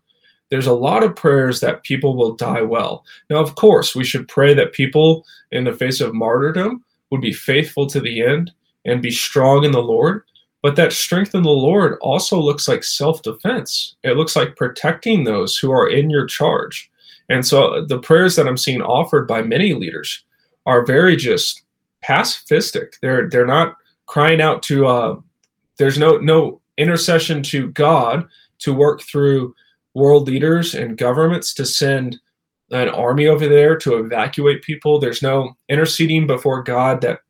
there's 0.49 0.67
a 0.67 0.73
lot 0.73 1.03
of 1.03 1.15
prayers 1.15 1.59
that 1.59 1.83
people 1.83 2.15
will 2.15 2.35
die 2.35 2.61
well. 2.61 3.05
Now, 3.29 3.37
of 3.37 3.55
course, 3.55 3.95
we 3.95 4.03
should 4.03 4.27
pray 4.27 4.53
that 4.55 4.73
people 4.73 5.25
in 5.51 5.63
the 5.63 5.73
face 5.73 6.01
of 6.01 6.13
martyrdom 6.13 6.83
would 7.11 7.21
be 7.21 7.33
faithful 7.33 7.87
to 7.87 7.99
the 7.99 8.21
end 8.21 8.51
and 8.85 9.01
be 9.01 9.11
strong 9.11 9.63
in 9.63 9.71
the 9.71 9.81
Lord. 9.81 10.23
But 10.61 10.75
that 10.75 10.91
strength 10.91 11.33
in 11.35 11.43
the 11.43 11.49
Lord 11.49 11.97
also 12.01 12.39
looks 12.39 12.67
like 12.67 12.83
self 12.83 13.21
defense. 13.21 13.95
It 14.03 14.17
looks 14.17 14.35
like 14.35 14.57
protecting 14.57 15.23
those 15.23 15.57
who 15.57 15.71
are 15.71 15.89
in 15.89 16.09
your 16.09 16.25
charge. 16.25 16.89
And 17.29 17.45
so 17.45 17.85
the 17.85 17.99
prayers 17.99 18.35
that 18.35 18.47
I'm 18.47 18.57
seeing 18.57 18.81
offered 18.81 19.27
by 19.27 19.41
many 19.41 19.73
leaders 19.73 20.23
are 20.65 20.85
very 20.85 21.15
just 21.15 21.63
pacifistic. 22.03 22.93
They're 23.01 23.29
they're 23.29 23.45
not 23.45 23.75
crying 24.07 24.41
out 24.41 24.63
to 24.63 24.87
uh, 24.87 25.15
there's 25.77 25.97
no 25.97 26.17
no 26.17 26.61
intercession 26.77 27.43
to 27.43 27.71
God 27.71 28.27
to 28.59 28.73
work 28.73 29.01
through 29.01 29.55
world 29.93 30.27
leaders 30.27 30.75
and 30.75 30.97
governments 30.97 31.53
to 31.53 31.65
send 31.65 32.19
an 32.71 32.89
army 32.89 33.27
over 33.27 33.47
there 33.47 33.77
to 33.77 33.97
evacuate 33.97 34.61
people. 34.61 34.99
There's 34.99 35.21
no 35.21 35.55
interceding 35.69 36.27
before 36.27 36.63
God 36.63 37.01
that 37.01 37.21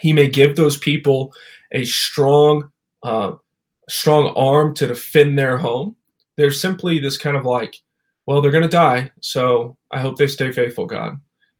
He 0.00 0.12
may 0.12 0.28
give 0.28 0.56
those 0.56 0.76
people 0.76 1.32
a 1.72 1.84
strong, 1.84 2.70
uh, 3.02 3.32
strong 3.88 4.32
arm 4.36 4.74
to 4.74 4.86
defend 4.86 5.38
their 5.38 5.58
home. 5.58 5.96
There's 6.36 6.60
simply 6.60 6.98
this 6.98 7.18
kind 7.18 7.36
of 7.36 7.44
like, 7.44 7.76
well, 8.26 8.40
they're 8.40 8.50
going 8.50 8.62
to 8.62 8.68
die, 8.68 9.10
so 9.20 9.76
I 9.90 10.00
hope 10.00 10.16
they 10.16 10.26
stay 10.26 10.52
faithful, 10.52 10.86
God. 10.86 11.18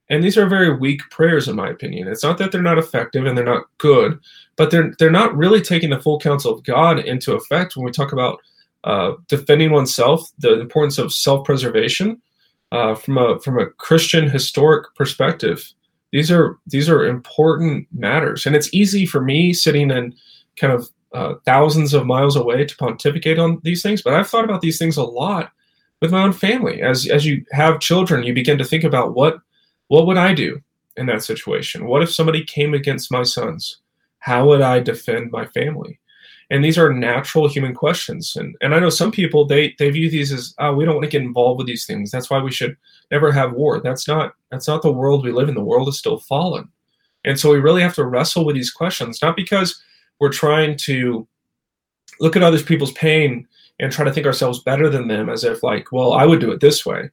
And 0.09 0.23
these 0.23 0.39
are 0.39 0.47
very 0.47 0.77
weak 0.77 1.03
prayers, 1.11 1.49
in 1.49 1.57
my 1.57 1.69
opinion. 1.71 2.09
It's 2.09 2.23
not 2.23 2.39
that 2.39 2.53
they're 2.53 2.63
not 2.63 2.79
effective 2.79 3.27
and 3.27 3.37
they're 3.37 3.45
not 3.45 3.67
good, 3.79 4.19
but 4.57 4.71
they're 4.71 4.93
they're 4.99 5.11
not 5.11 5.37
really 5.37 5.61
taking 5.61 5.91
the 5.91 6.01
full 6.01 6.19
counsel 6.21 6.53
of 6.53 6.63
God 6.63 7.01
into 7.01 7.35
effect 7.35 7.77
when 7.77 7.85
we 7.85 7.91
talk 7.91 8.13
about 8.13 8.41
uh, 8.85 9.15
defending 9.27 9.73
oneself, 9.73 10.31
the 10.39 10.61
importance 10.61 10.99
of 10.99 11.13
self-preservation 11.13 12.23
uh, 12.71 12.95
from 12.95 13.19
a 13.19 13.41
from 13.41 13.59
a 13.59 13.67
Christian 13.67 14.29
historic 14.29 14.95
perspective. 14.95 15.73
These 16.13 16.31
are 16.31 16.59
these 16.67 16.89
are 16.89 17.05
important 17.05 17.89
matters, 17.93 18.47
and 18.47 18.55
it's 18.55 18.73
easy 18.73 19.07
for 19.07 19.21
me 19.21 19.53
sitting 19.53 19.91
in 19.91 20.15
kind 20.57 20.73
of 20.73 20.89
uh, 21.13 21.35
thousands 21.45 21.95
of 21.95 22.07
miles 22.07 22.37
away 22.37 22.65
to 22.65 22.77
pontificate 22.77 23.39
on 23.39 23.61
these 23.63 23.83
things. 23.83 24.03
But 24.03 24.15
I've 24.15 24.29
thought 24.29 24.45
about 24.45 24.61
these 24.61 24.79
things 24.79 24.97
a 24.97 25.03
lot 25.03 25.51
with 26.01 26.13
my 26.13 26.23
own 26.23 26.33
family. 26.33 26.83
As 26.83 27.09
as 27.09 27.27
you 27.27 27.45
have 27.53 27.81
children, 27.81 28.25
you 28.25 28.35
begin 28.35 28.59
to 28.59 28.65
think 28.65 28.85
about 28.85 29.15
what 29.15 29.39
what 29.89 30.07
would 30.07 30.17
I 30.17 30.35
do 30.35 30.61
in 30.97 31.07
that 31.07 31.25
situation? 31.25 31.87
What 31.87 32.03
if 32.03 32.13
somebody 32.13 32.45
came 32.45 32.75
against 32.75 33.13
my 33.13 33.23
sons? 33.23 33.79
How 34.19 34.47
would 34.49 34.61
I 34.61 34.81
defend 34.81 35.31
my 35.31 35.47
family? 35.47 36.01
And 36.51 36.65
these 36.65 36.79
are 36.79 36.93
natural 36.93 37.49
human 37.49 37.75
questions. 37.75 38.37
And 38.37 38.57
and 38.61 38.75
i 38.75 38.79
know 38.79 38.91
some 38.91 39.11
people 39.11 39.45
they 39.45 39.75
they 39.79 39.91
view 39.91 40.11
these 40.11 40.33
as 40.33 40.55
oh, 40.59 40.75
we 40.75 40.85
don't 40.85 40.95
want 40.95 41.05
to 41.05 41.11
get 41.11 41.23
involved 41.23 41.59
with 41.59 41.67
these 41.67 41.87
things. 41.87 42.11
That's 42.11 42.31
why 42.31 42.41
we 42.41 42.53
should 42.53 42.77
never 43.11 43.33
have 43.33 43.53
war. 43.53 43.81
That's 43.81 44.07
not 44.07 44.35
that's 44.51 44.69
not 44.69 44.83
the 44.83 44.93
world 44.93 45.25
we 45.25 45.33
live 45.33 45.49
in. 45.49 45.55
The 45.55 45.61
world 45.65 45.89
is 45.89 45.99
still 45.99 46.19
fallen. 46.19 46.69
And 47.25 47.39
so 47.39 47.51
we 47.51 47.59
really 47.59 47.83
have 47.83 47.95
to 47.97 48.05
wrestle 48.05 48.45
with 48.45 48.55
these 48.55 48.71
questions 48.71 49.21
not 49.23 49.37
because 49.37 49.83
we're 50.21 50.33
trying 50.33 50.77
to 50.79 51.27
look 52.21 52.37
at 52.37 52.43
other 52.43 52.61
people's 52.61 52.93
pain 52.93 53.47
and 53.79 53.93
try 53.93 54.05
to 54.05 54.13
think 54.13 54.27
ourselves 54.27 54.63
better 54.63 54.89
than 54.89 55.09
them 55.09 55.29
as 55.29 55.45
if 55.45 55.63
like 55.63 55.93
well 55.93 56.13
i 56.13 56.25
would 56.25 56.41
do 56.41 56.53
it 56.53 56.61
this 56.61 56.87
way. 56.87 57.11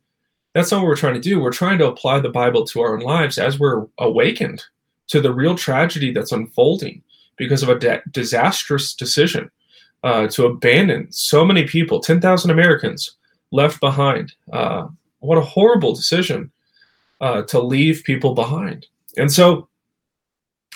That's 0.53 0.71
not 0.71 0.81
what 0.81 0.87
we're 0.87 0.95
trying 0.95 1.15
to 1.15 1.19
do. 1.19 1.39
We're 1.39 1.51
trying 1.51 1.79
to 1.79 1.87
apply 1.87 2.19
the 2.19 2.29
bible 2.29 2.63
to 2.67 2.81
our 2.81 2.93
own 2.93 3.01
lives 3.01 3.39
as 3.39 3.59
we're 3.59 3.87
awakened 3.97 4.63
to 5.07 5.19
the 5.19 5.33
real 5.33 5.55
tragedy 5.55 6.11
that's 6.11 6.31
unfolding 6.31 7.01
because 7.37 7.63
of 7.63 7.69
a 7.69 8.01
disastrous 8.11 8.93
decision 8.93 9.49
uh, 10.03 10.27
to 10.27 10.45
abandon 10.45 11.11
so 11.11 11.45
many 11.45 11.65
people, 11.65 11.99
10,000 11.99 12.51
Americans 12.51 13.15
left 13.51 13.79
behind. 13.79 14.33
Uh, 14.51 14.87
what 15.19 15.37
a 15.37 15.41
horrible 15.41 15.93
decision 15.93 16.51
uh, 17.21 17.43
to 17.43 17.59
leave 17.59 18.03
people 18.03 18.33
behind. 18.33 18.85
And 19.17 19.31
so 19.31 19.69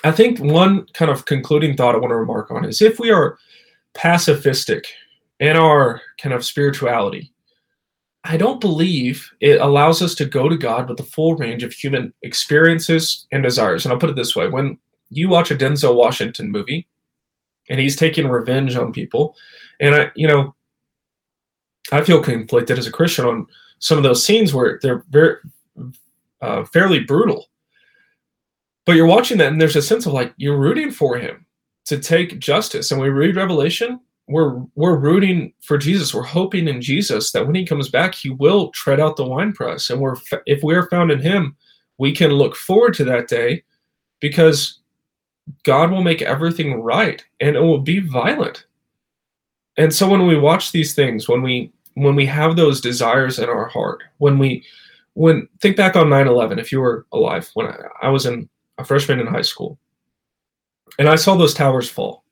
I 0.03 0.11
think 0.11 0.39
one 0.39 0.85
kind 0.93 1.11
of 1.11 1.25
concluding 1.25 1.75
thought 1.75 1.95
I 1.95 1.97
want 1.97 2.11
to 2.11 2.15
remark 2.15 2.51
on 2.51 2.65
is 2.65 2.81
if 2.81 2.99
we 2.99 3.11
are 3.11 3.37
pacifistic 3.95 4.85
in 5.39 5.57
our 5.57 6.01
kind 6.21 6.33
of 6.33 6.45
spirituality, 6.45 7.33
I 8.23 8.37
don't 8.37 8.61
believe 8.61 9.29
it 9.39 9.61
allows 9.61 10.01
us 10.01 10.13
to 10.15 10.25
go 10.25 10.49
to 10.49 10.57
God 10.57 10.87
with 10.87 10.97
the 10.97 11.03
full 11.03 11.35
range 11.35 11.63
of 11.63 11.73
human 11.73 12.13
experiences 12.21 13.25
and 13.31 13.41
desires. 13.41 13.85
And 13.85 13.93
I'll 13.93 13.99
put 13.99 14.09
it 14.09 14.15
this 14.15 14.35
way 14.35 14.47
when 14.47 14.77
you 15.09 15.29
watch 15.29 15.51
a 15.51 15.55
Denzel 15.55 15.95
Washington 15.95 16.51
movie, 16.51 16.87
and 17.69 17.79
he's 17.79 17.95
taking 17.95 18.27
revenge 18.27 18.75
on 18.75 18.91
people, 18.91 19.35
and 19.79 19.95
I, 19.95 20.11
you 20.15 20.27
know, 20.27 20.55
I 21.91 22.01
feel 22.03 22.21
conflicted 22.21 22.77
as 22.77 22.87
a 22.87 22.91
Christian 22.91 23.25
on 23.25 23.47
some 23.79 23.97
of 23.97 24.03
those 24.03 24.25
scenes 24.25 24.53
where 24.53 24.79
they're 24.81 25.05
very 25.09 25.37
uh, 26.41 26.65
fairly 26.65 26.99
brutal. 26.99 27.47
But 28.85 28.95
you're 28.95 29.05
watching 29.05 29.37
that, 29.39 29.51
and 29.51 29.61
there's 29.61 29.75
a 29.75 29.81
sense 29.81 30.05
of 30.05 30.13
like 30.13 30.33
you're 30.37 30.57
rooting 30.57 30.91
for 30.91 31.17
him 31.17 31.45
to 31.85 31.99
take 31.99 32.39
justice. 32.39 32.91
And 32.91 33.01
we 33.01 33.09
read 33.09 33.35
Revelation, 33.35 33.99
we're 34.27 34.61
we're 34.75 34.97
rooting 34.97 35.53
for 35.61 35.77
Jesus. 35.77 36.13
We're 36.13 36.23
hoping 36.23 36.67
in 36.67 36.81
Jesus 36.81 37.31
that 37.31 37.45
when 37.45 37.55
He 37.55 37.65
comes 37.65 37.89
back, 37.89 38.13
He 38.13 38.29
will 38.29 38.69
tread 38.71 38.99
out 38.99 39.15
the 39.15 39.25
winepress. 39.25 39.89
And 39.89 40.01
we're 40.01 40.17
if 40.45 40.63
we 40.63 40.75
are 40.75 40.89
found 40.89 41.11
in 41.11 41.19
Him, 41.19 41.55
we 41.97 42.13
can 42.13 42.31
look 42.31 42.55
forward 42.55 42.93
to 42.95 43.05
that 43.05 43.27
day 43.27 43.63
because 44.19 44.79
God 45.63 45.91
will 45.91 46.03
make 46.03 46.21
everything 46.21 46.81
right 46.81 47.23
and 47.39 47.55
it 47.55 47.59
will 47.59 47.79
be 47.79 47.99
violent. 47.99 48.65
And 49.77 49.93
so 49.93 50.09
when 50.09 50.25
we 50.25 50.37
watch 50.37 50.71
these 50.71 50.95
things, 50.95 51.27
when 51.27 51.41
we 51.41 51.71
when 51.93 52.15
we 52.15 52.25
have 52.27 52.55
those 52.55 52.79
desires 52.79 53.39
in 53.39 53.49
our 53.49 53.67
heart, 53.67 54.03
when 54.17 54.37
we 54.37 54.63
when 55.13 55.47
think 55.61 55.77
back 55.77 55.95
on 55.95 56.07
9/11 56.07 56.59
if 56.59 56.71
you 56.71 56.79
were 56.79 57.05
alive 57.11 57.49
when 57.53 57.67
I, 57.67 57.77
I 58.03 58.09
was 58.09 58.25
in 58.25 58.49
a 58.77 58.85
freshman 58.85 59.19
in 59.19 59.27
high 59.27 59.41
school 59.41 59.79
and 60.99 61.09
I 61.09 61.15
saw 61.15 61.35
those 61.35 61.53
towers 61.53 61.89
fall. 61.89 62.23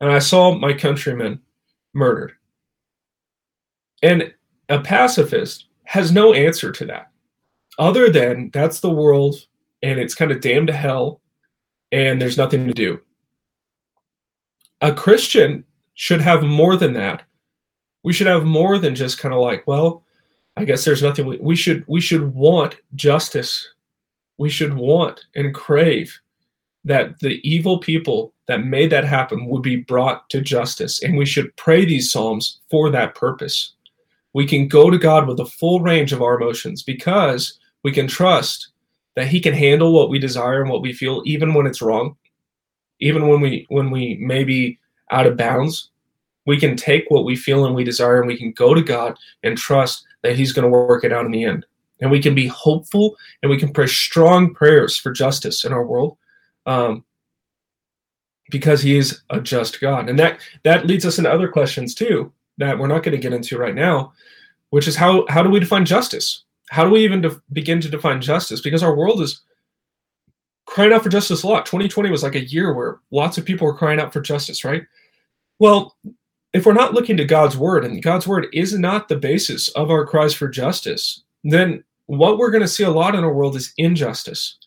And 0.00 0.10
I 0.12 0.20
saw 0.20 0.54
my 0.54 0.72
countrymen 0.72 1.40
murdered. 1.92 2.32
And 4.02 4.32
a 4.68 4.80
pacifist 4.80 5.66
has 5.84 6.12
no 6.12 6.34
answer 6.34 6.70
to 6.70 6.84
that 6.86 7.10
other 7.78 8.10
than 8.10 8.50
that's 8.52 8.80
the 8.80 8.90
world 8.90 9.46
and 9.82 9.98
it's 9.98 10.14
kind 10.14 10.30
of 10.30 10.40
damned 10.40 10.66
to 10.66 10.72
hell 10.72 11.20
and 11.92 12.20
there's 12.20 12.38
nothing 12.38 12.66
to 12.66 12.74
do. 12.74 13.00
A 14.80 14.92
Christian 14.92 15.64
should 15.94 16.20
have 16.20 16.42
more 16.42 16.76
than 16.76 16.92
that. 16.94 17.22
We 18.04 18.12
should 18.12 18.26
have 18.26 18.44
more 18.44 18.78
than 18.78 18.94
just 18.94 19.18
kind 19.18 19.34
of 19.34 19.40
like, 19.40 19.66
well, 19.66 20.04
I 20.56 20.64
guess 20.64 20.84
there's 20.84 21.02
nothing 21.02 21.26
we, 21.26 21.38
we 21.38 21.56
should 21.56 21.84
we 21.86 22.00
should 22.00 22.34
want 22.34 22.76
justice. 22.94 23.68
We 24.38 24.50
should 24.50 24.74
want 24.74 25.24
and 25.34 25.54
crave 25.54 26.18
that 26.84 27.18
the 27.20 27.40
evil 27.48 27.78
people 27.78 28.32
that 28.46 28.64
made 28.64 28.90
that 28.90 29.04
happen 29.04 29.46
would 29.46 29.62
be 29.62 29.76
brought 29.76 30.28
to 30.30 30.40
justice 30.40 31.02
and 31.02 31.16
we 31.16 31.26
should 31.26 31.54
pray 31.56 31.84
these 31.84 32.10
psalms 32.10 32.60
for 32.70 32.90
that 32.90 33.14
purpose. 33.14 33.74
We 34.32 34.46
can 34.46 34.68
go 34.68 34.90
to 34.90 34.98
God 34.98 35.26
with 35.26 35.36
the 35.36 35.46
full 35.46 35.80
range 35.80 36.12
of 36.12 36.22
our 36.22 36.40
emotions 36.40 36.82
because 36.82 37.58
we 37.82 37.92
can 37.92 38.06
trust 38.06 38.68
that 39.18 39.26
he 39.26 39.40
can 39.40 39.52
handle 39.52 39.92
what 39.92 40.10
we 40.10 40.18
desire 40.20 40.62
and 40.62 40.70
what 40.70 40.80
we 40.80 40.92
feel 40.92 41.22
even 41.26 41.52
when 41.52 41.66
it's 41.66 41.82
wrong. 41.82 42.16
Even 43.00 43.26
when 43.26 43.40
we 43.40 43.66
when 43.68 43.90
we 43.90 44.16
may 44.20 44.44
be 44.44 44.78
out 45.10 45.26
of 45.26 45.36
bounds 45.36 45.90
we 46.46 46.58
can 46.58 46.76
take 46.76 47.04
what 47.08 47.24
we 47.24 47.36
feel 47.36 47.66
and 47.66 47.74
we 47.74 47.84
desire 47.84 48.20
and 48.20 48.28
we 48.28 48.38
can 48.38 48.52
go 48.52 48.74
to 48.74 48.80
god 48.80 49.18
and 49.42 49.58
trust 49.58 50.06
that 50.22 50.36
he's 50.36 50.52
going 50.52 50.62
to 50.62 50.70
work 50.70 51.04
it 51.04 51.12
out 51.12 51.26
in 51.26 51.32
the 51.32 51.44
end. 51.44 51.66
And 52.00 52.10
we 52.10 52.22
can 52.22 52.34
be 52.34 52.46
hopeful 52.46 53.16
and 53.42 53.50
we 53.50 53.58
can 53.58 53.72
pray 53.72 53.86
strong 53.86 54.54
prayers 54.54 54.96
for 54.96 55.10
justice 55.12 55.64
in 55.64 55.72
our 55.72 55.84
world 55.84 56.16
um, 56.64 57.04
because 58.50 58.80
he 58.80 58.96
is 58.96 59.20
a 59.30 59.40
just 59.40 59.80
god. 59.80 60.08
And 60.08 60.18
that 60.18 60.40
that 60.62 60.86
leads 60.86 61.04
us 61.04 61.18
into 61.18 61.30
other 61.30 61.48
questions 61.48 61.92
too 61.94 62.32
that 62.58 62.78
we're 62.78 62.86
not 62.86 63.02
going 63.02 63.16
to 63.16 63.22
get 63.22 63.32
into 63.32 63.58
right 63.58 63.74
now 63.74 64.12
which 64.70 64.88
is 64.88 64.96
how 64.96 65.26
how 65.28 65.42
do 65.42 65.50
we 65.50 65.60
define 65.60 65.84
justice 65.84 66.44
how 66.70 66.84
do 66.84 66.90
we 66.90 67.04
even 67.04 67.20
de- 67.20 67.40
begin 67.52 67.80
to 67.80 67.88
define 67.88 68.20
justice? 68.20 68.60
Because 68.60 68.82
our 68.82 68.96
world 68.96 69.20
is 69.20 69.42
crying 70.66 70.92
out 70.92 71.02
for 71.02 71.08
justice 71.08 71.42
a 71.42 71.46
lot. 71.46 71.66
2020 71.66 72.10
was 72.10 72.22
like 72.22 72.34
a 72.34 72.44
year 72.44 72.74
where 72.74 73.00
lots 73.10 73.38
of 73.38 73.44
people 73.44 73.66
were 73.66 73.76
crying 73.76 73.98
out 73.98 74.12
for 74.12 74.20
justice, 74.20 74.64
right? 74.64 74.82
Well, 75.58 75.96
if 76.52 76.66
we're 76.66 76.72
not 76.72 76.94
looking 76.94 77.16
to 77.16 77.24
God's 77.24 77.56
word 77.56 77.84
and 77.84 78.02
God's 78.02 78.26
word 78.26 78.46
is 78.52 78.78
not 78.78 79.08
the 79.08 79.16
basis 79.16 79.68
of 79.70 79.90
our 79.90 80.06
cries 80.06 80.34
for 80.34 80.48
justice, 80.48 81.22
then 81.44 81.82
what 82.06 82.38
we're 82.38 82.50
going 82.50 82.62
to 82.62 82.68
see 82.68 82.84
a 82.84 82.90
lot 82.90 83.14
in 83.14 83.24
our 83.24 83.32
world 83.32 83.56
is 83.56 83.72
injustice. 83.76 84.58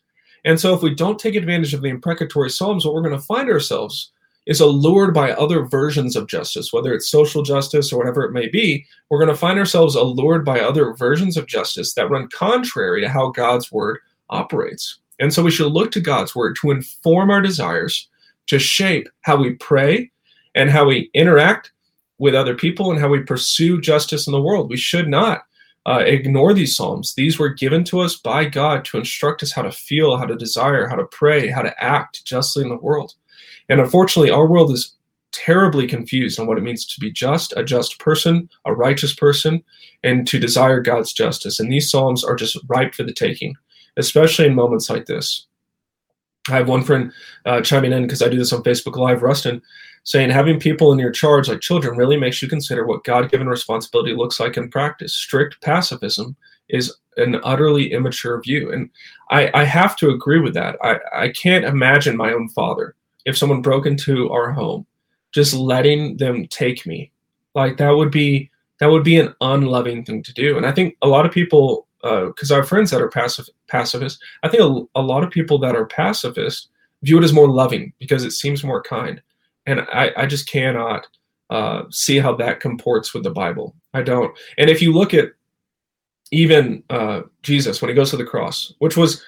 And 0.44 0.60
so, 0.60 0.74
if 0.74 0.82
we 0.82 0.96
don't 0.96 1.20
take 1.20 1.36
advantage 1.36 1.74
of 1.74 1.82
the 1.82 1.90
imprecatory 1.90 2.50
Psalms, 2.50 2.84
what 2.84 2.96
we're 2.96 3.04
going 3.04 3.18
to 3.18 3.26
find 3.26 3.50
ourselves 3.50 4.12
is 4.48 4.60
allured 4.60 5.14
by 5.14 5.32
other 5.32 5.66
versions 5.66 6.16
of 6.16 6.28
justice, 6.28 6.74
whether 6.74 6.94
it's 6.94 7.10
social 7.10 7.44
justice 7.44 7.92
or 7.92 8.00
whatever 8.00 8.24
it 8.24 8.32
may 8.32 8.48
be. 8.48 8.86
We're 9.10 9.20
going 9.20 9.30
to 9.30 9.36
find 9.36 9.60
ourselves 9.60 9.96
allured 9.96 10.44
by 10.44 10.60
other 10.60 10.94
versions 10.94 11.38
of 11.38 11.48
justice 11.48 11.94
that 11.94 12.10
run 12.10 12.28
contrary 12.30 13.02
to 13.02 13.10
how 13.10 13.30
God's 13.30 13.72
word 13.72 14.00
operates. 14.30 14.98
And 15.20 15.32
so, 15.32 15.44
we 15.44 15.52
should 15.52 15.72
look 15.72 15.92
to 15.92 16.00
God's 16.00 16.36
word 16.36 16.56
to 16.62 16.72
inform 16.72 17.30
our 17.30 17.42
desires, 17.42 18.10
to 18.48 18.58
shape 18.58 19.08
how 19.22 19.36
we 19.36 19.54
pray 19.54 20.12
and 20.56 20.70
how 20.70 20.86
we 20.86 21.12
interact 21.14 21.72
with 22.18 22.36
other 22.36 22.56
people 22.56 22.92
and 22.92 23.00
how 23.00 23.10
we 23.10 23.20
pursue 23.20 23.80
justice 23.80 24.28
in 24.28 24.34
the 24.34 24.42
world. 24.42 24.70
We 24.70 24.78
should 24.78 25.08
not 25.08 25.44
uh, 25.88 26.04
ignore 26.06 26.54
these 26.54 26.76
psalms. 26.76 27.14
These 27.16 27.40
were 27.40 27.50
given 27.50 27.84
to 27.86 28.00
us 28.00 28.16
by 28.16 28.46
God 28.46 28.86
to 28.86 28.98
instruct 28.98 29.42
us 29.42 29.52
how 29.52 29.64
to 29.64 29.72
feel, 29.72 30.18
how 30.18 30.26
to 30.26 30.36
desire, 30.36 30.88
how 30.88 30.96
to 30.96 31.06
pray, 31.06 31.48
how 31.48 31.62
to 31.62 31.84
act 31.84 32.24
justly 32.26 32.64
in 32.64 32.70
the 32.70 32.78
world. 32.78 33.16
And 33.72 33.80
unfortunately, 33.80 34.32
our 34.32 34.46
world 34.46 34.72
is 34.72 34.98
terribly 35.32 35.88
confused 35.88 36.38
on 36.40 36.46
what 36.46 36.58
it 36.58 36.64
means 36.64 36.86
to 36.86 37.00
be 37.00 37.10
just, 37.10 37.54
a 37.56 37.64
just 37.64 38.00
person, 38.00 38.50
a 38.66 38.74
righteous 38.74 39.16
person, 39.16 39.64
and 40.04 40.28
to 40.28 40.40
desire 40.40 40.82
God's 40.82 41.14
justice. 41.14 41.58
And 41.58 41.72
these 41.72 41.90
psalms 41.90 42.22
are 42.22 42.36
just 42.36 42.58
ripe 42.68 42.94
for 42.94 43.04
the 43.04 43.14
taking, 43.14 43.56
especially 43.96 44.46
in 44.46 44.56
moments 44.56 44.90
like 44.90 45.06
this. 45.06 45.48
I 46.50 46.58
have 46.58 46.68
one 46.68 46.84
friend 46.84 47.14
uh, 47.46 47.62
chiming 47.62 47.94
in 47.94 48.02
because 48.02 48.22
I 48.22 48.28
do 48.28 48.38
this 48.38 48.52
on 48.52 48.62
Facebook 48.64 48.98
Live, 48.98 49.24
Rustin, 49.24 49.62
saying 50.04 50.32
having 50.32 50.60
people 50.60 50.92
in 50.92 51.00
your 51.00 51.12
charge 51.12 51.48
like 51.48 51.62
children 51.62 51.98
really 51.98 52.18
makes 52.18 52.42
you 52.42 52.50
consider 52.50 52.86
what 52.86 53.06
God 53.06 53.32
given 53.32 53.48
responsibility 53.48 54.14
looks 54.14 54.38
like 54.38 54.58
in 54.58 54.70
practice. 54.70 55.16
Strict 55.16 55.62
pacifism 55.62 56.36
is 56.68 56.94
an 57.16 57.40
utterly 57.46 57.94
immature 57.94 58.42
view. 58.42 58.74
And 58.74 58.90
I, 59.30 59.50
I 59.54 59.64
have 59.64 59.96
to 59.98 60.10
agree 60.10 60.42
with 60.42 60.56
that. 60.56 60.76
I, 60.84 60.98
I 61.14 61.30
can't 61.30 61.64
imagine 61.64 62.18
my 62.18 62.34
own 62.34 62.50
father, 62.50 62.96
if 63.26 63.38
someone 63.38 63.62
broke 63.62 63.86
into 63.86 64.30
our 64.32 64.52
home, 64.52 64.86
just 65.32 65.54
letting 65.54 66.18
them 66.18 66.48
take 66.48 66.86
me. 66.86 67.12
Like 67.56 67.78
that 67.78 67.92
would 67.92 68.12
be 68.12 68.50
that 68.80 68.90
would 68.90 69.04
be 69.04 69.20
an 69.20 69.34
unloving 69.42 70.04
thing 70.04 70.24
to 70.24 70.34
do. 70.34 70.58
And 70.58 70.66
I 70.66 70.72
think 70.72 70.98
a 71.02 71.08
lot 71.08 71.26
of 71.26 71.32
people, 71.32 71.88
because 72.02 72.52
uh, 72.52 72.56
have 72.56 72.68
friends 72.68 72.90
that 72.92 73.02
are 73.02 73.10
passive 73.10 73.48
pacifists, 73.68 74.20
I 74.44 74.50
think 74.50 74.64
a, 74.64 75.00
a 75.00 75.02
lot 75.02 75.24
of 75.24 75.30
people 75.30 75.60
that 75.60 75.76
are 75.76 75.86
pacifist 75.86 76.70
view 77.04 77.18
it 77.20 77.24
as 77.24 77.34
more 77.34 77.48
loving 77.48 77.94
because 78.00 78.24
it 78.24 78.32
seems 78.32 78.64
more 78.64 78.82
kind 78.82 79.22
and 79.66 79.82
I, 79.82 80.12
I 80.18 80.26
just 80.26 80.50
cannot 80.50 81.08
uh, 81.50 81.84
see 81.90 82.20
how 82.20 82.36
that 82.36 82.60
comports 82.60 83.14
with 83.14 83.24
the 83.24 83.30
Bible. 83.30 83.76
I 83.94 84.02
don't. 84.02 84.38
And 84.58 84.70
if 84.70 84.82
you 84.82 84.94
look 84.94 85.14
at 85.14 85.32
even 86.32 86.84
uh, 86.90 87.22
Jesus 87.44 87.82
when 87.82 87.90
he 87.90 87.96
goes 87.96 88.10
to 88.12 88.18
the 88.18 88.26
cross, 88.26 88.74
which 88.80 88.98
was 88.98 89.24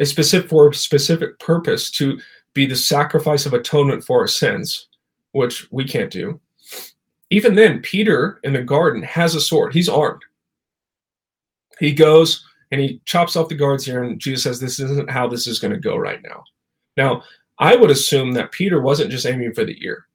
a 0.00 0.06
specific 0.06 0.50
for 0.50 0.68
a 0.68 0.74
specific 0.74 1.38
purpose 1.38 1.90
to 1.92 2.18
be 2.54 2.66
the 2.66 2.76
sacrifice 2.76 3.46
of 3.46 3.54
atonement 3.54 4.04
for 4.04 4.20
our 4.20 4.26
sins, 4.26 4.88
which 5.32 5.70
we 5.70 5.84
can't 5.84 6.10
do. 6.10 6.40
Even 7.30 7.54
then, 7.54 7.80
Peter 7.80 8.40
in 8.42 8.52
the 8.52 8.62
garden 8.62 9.02
has 9.02 9.34
a 9.34 9.40
sword. 9.40 9.72
He's 9.72 9.88
armed. 9.88 10.22
He 11.78 11.92
goes 11.92 12.44
and 12.70 12.80
he 12.80 13.00
chops 13.04 13.36
off 13.36 13.48
the 13.48 13.54
guard's 13.54 13.88
ear, 13.88 14.02
and 14.02 14.20
Jesus 14.20 14.44
says, 14.44 14.60
"This 14.60 14.80
isn't 14.80 15.10
how 15.10 15.28
this 15.28 15.46
is 15.46 15.58
going 15.58 15.72
to 15.72 15.80
go 15.80 15.96
right 15.96 16.22
now." 16.22 16.44
Now, 16.96 17.22
I 17.58 17.76
would 17.76 17.90
assume 17.90 18.32
that 18.32 18.52
Peter 18.52 18.80
wasn't 18.80 19.10
just 19.10 19.26
aiming 19.26 19.52
for 19.54 19.64
the 19.64 19.76
ear. 19.84 20.06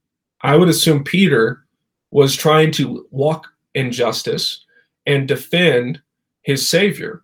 I 0.42 0.56
would 0.56 0.70
assume 0.70 1.04
Peter 1.04 1.66
was 2.12 2.36
trying 2.36 2.72
to 2.74 3.08
walk 3.12 3.48
in 3.74 3.92
justice 3.92 4.66
and 5.06 5.28
defend 5.28 6.02
his 6.42 6.70
Savior. 6.70 7.24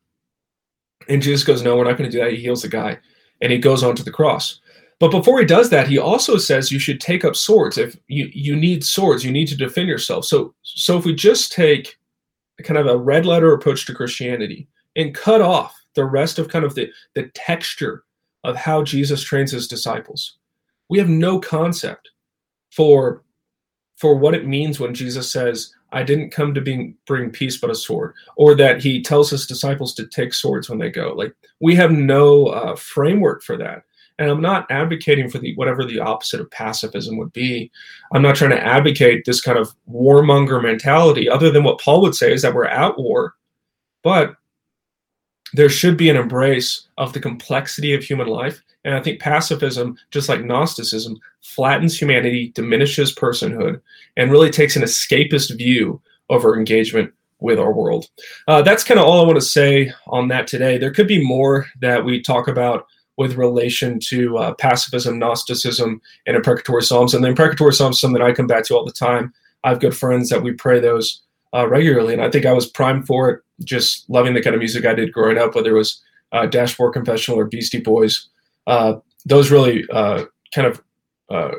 And 1.07 1.21
Jesus 1.21 1.43
goes, 1.43 1.61
No, 1.61 1.75
we're 1.75 1.83
not 1.83 1.97
going 1.97 2.09
to 2.09 2.15
do 2.15 2.23
that. 2.23 2.31
He 2.31 2.41
heals 2.41 2.61
the 2.61 2.67
guy 2.67 2.99
and 3.41 3.51
he 3.51 3.57
goes 3.57 3.83
on 3.83 3.95
to 3.95 4.03
the 4.03 4.11
cross. 4.11 4.61
But 5.03 5.11
before 5.11 5.37
he 5.37 5.45
does 5.45 5.69
that, 5.69 5.89
he 5.89 5.97
also 5.97 6.37
says 6.37 6.71
you 6.71 6.79
should 6.79 7.01
take 7.01 7.25
up 7.25 7.35
swords. 7.35 7.77
If 7.77 7.97
you, 8.07 8.29
you 8.31 8.55
need 8.55 8.85
swords, 8.85 9.25
you 9.25 9.33
need 9.33 9.49
to 9.49 9.57
defend 9.57 9.89
yourself. 9.89 10.23
So 10.23 10.55
so 10.61 10.97
if 10.97 11.03
we 11.03 11.13
just 11.13 11.51
take 11.51 11.97
kind 12.63 12.77
of 12.77 12.87
a 12.87 12.97
red 12.97 13.25
letter 13.25 13.51
approach 13.51 13.85
to 13.85 13.93
Christianity 13.93 14.65
and 14.95 15.13
cut 15.13 15.41
off 15.41 15.77
the 15.95 16.05
rest 16.05 16.39
of 16.39 16.47
kind 16.47 16.63
of 16.63 16.75
the, 16.75 16.89
the 17.15 17.23
texture 17.35 18.05
of 18.45 18.55
how 18.55 18.81
Jesus 18.81 19.21
trains 19.21 19.51
his 19.51 19.67
disciples. 19.67 20.37
We 20.87 20.99
have 20.99 21.09
no 21.09 21.37
concept 21.37 22.09
for 22.71 23.25
for 23.97 24.15
what 24.15 24.35
it 24.35 24.47
means 24.47 24.79
when 24.79 24.93
Jesus 24.93 25.29
says, 25.29 25.73
I 25.91 26.03
didn't 26.03 26.31
come 26.31 26.53
to 26.53 26.61
being, 26.61 26.95
bring 27.05 27.29
peace 27.29 27.57
but 27.57 27.69
a 27.69 27.75
sword, 27.75 28.13
or 28.37 28.55
that 28.55 28.81
he 28.81 29.01
tells 29.01 29.29
his 29.29 29.47
disciples 29.47 29.93
to 29.95 30.07
take 30.07 30.33
swords 30.33 30.69
when 30.69 30.79
they 30.79 30.89
go. 30.89 31.11
Like 31.13 31.35
we 31.59 31.75
have 31.75 31.91
no 31.91 32.45
uh, 32.45 32.77
framework 32.77 33.43
for 33.43 33.57
that. 33.57 33.83
And 34.23 34.31
I'm 34.31 34.41
not 34.41 34.71
advocating 34.71 35.29
for 35.29 35.37
the 35.37 35.53
whatever 35.55 35.83
the 35.83 35.99
opposite 35.99 36.39
of 36.39 36.49
pacifism 36.49 37.17
would 37.17 37.33
be. 37.33 37.69
I'm 38.13 38.21
not 38.21 38.37
trying 38.37 38.51
to 38.51 38.65
advocate 38.65 39.25
this 39.25 39.41
kind 39.41 39.57
of 39.57 39.75
warmonger 39.91 40.63
mentality, 40.63 41.29
other 41.29 41.51
than 41.51 41.65
what 41.65 41.81
Paul 41.81 42.01
would 42.01 42.15
say 42.15 42.31
is 42.31 42.41
that 42.43 42.53
we're 42.53 42.65
at 42.65 42.97
war. 42.97 43.35
But 44.01 44.37
there 45.51 45.67
should 45.67 45.97
be 45.97 46.09
an 46.09 46.15
embrace 46.15 46.87
of 46.97 47.11
the 47.11 47.19
complexity 47.19 47.93
of 47.93 48.01
human 48.01 48.27
life. 48.27 48.61
And 48.85 48.95
I 48.95 49.01
think 49.01 49.19
pacifism, 49.19 49.97
just 50.09 50.29
like 50.29 50.45
Gnosticism, 50.45 51.19
flattens 51.41 51.99
humanity, 51.99 52.53
diminishes 52.55 53.13
personhood, 53.13 53.81
and 54.15 54.31
really 54.31 54.49
takes 54.49 54.77
an 54.77 54.83
escapist 54.83 55.55
view 55.57 56.01
of 56.29 56.45
our 56.45 56.57
engagement 56.57 57.11
with 57.39 57.59
our 57.59 57.73
world. 57.73 58.07
Uh, 58.47 58.61
that's 58.61 58.85
kind 58.85 59.01
of 59.01 59.05
all 59.05 59.21
I 59.21 59.27
want 59.27 59.35
to 59.35 59.45
say 59.45 59.91
on 60.07 60.29
that 60.29 60.47
today. 60.47 60.77
There 60.77 60.93
could 60.93 61.07
be 61.09 61.25
more 61.25 61.65
that 61.81 62.05
we 62.05 62.21
talk 62.21 62.47
about 62.47 62.87
with 63.17 63.35
relation 63.35 63.99
to 63.99 64.37
uh, 64.37 64.53
pacifism, 64.55 65.19
Gnosticism, 65.19 66.01
and 66.25 66.35
imprecatory 66.35 66.83
psalms. 66.83 67.13
And 67.13 67.23
the 67.23 67.29
imprecatory 67.29 67.73
psalms 67.73 67.99
something 67.99 68.21
I 68.21 68.31
come 68.31 68.47
back 68.47 68.65
to 68.65 68.75
all 68.75 68.85
the 68.85 68.91
time. 68.91 69.33
I 69.63 69.69
have 69.69 69.79
good 69.79 69.95
friends 69.95 70.29
that 70.29 70.43
we 70.43 70.51
pray 70.51 70.79
those 70.79 71.21
uh, 71.53 71.67
regularly, 71.67 72.13
and 72.13 72.21
I 72.21 72.29
think 72.29 72.45
I 72.45 72.53
was 72.53 72.67
primed 72.67 73.05
for 73.05 73.29
it. 73.29 73.41
Just 73.63 74.09
loving 74.09 74.33
the 74.33 74.41
kind 74.41 74.55
of 74.55 74.59
music 74.59 74.85
I 74.85 74.93
did 74.93 75.13
growing 75.13 75.37
up, 75.37 75.55
whether 75.55 75.69
it 75.69 75.77
was 75.77 76.01
uh, 76.31 76.47
Dashboard 76.47 76.93
Confessional 76.93 77.39
or 77.39 77.45
Beastie 77.45 77.79
Boys. 77.79 78.27
Uh, 78.65 78.95
those 79.25 79.51
really 79.51 79.85
uh, 79.91 80.25
kind 80.53 80.67
of 80.67 80.81
uh, 81.29 81.51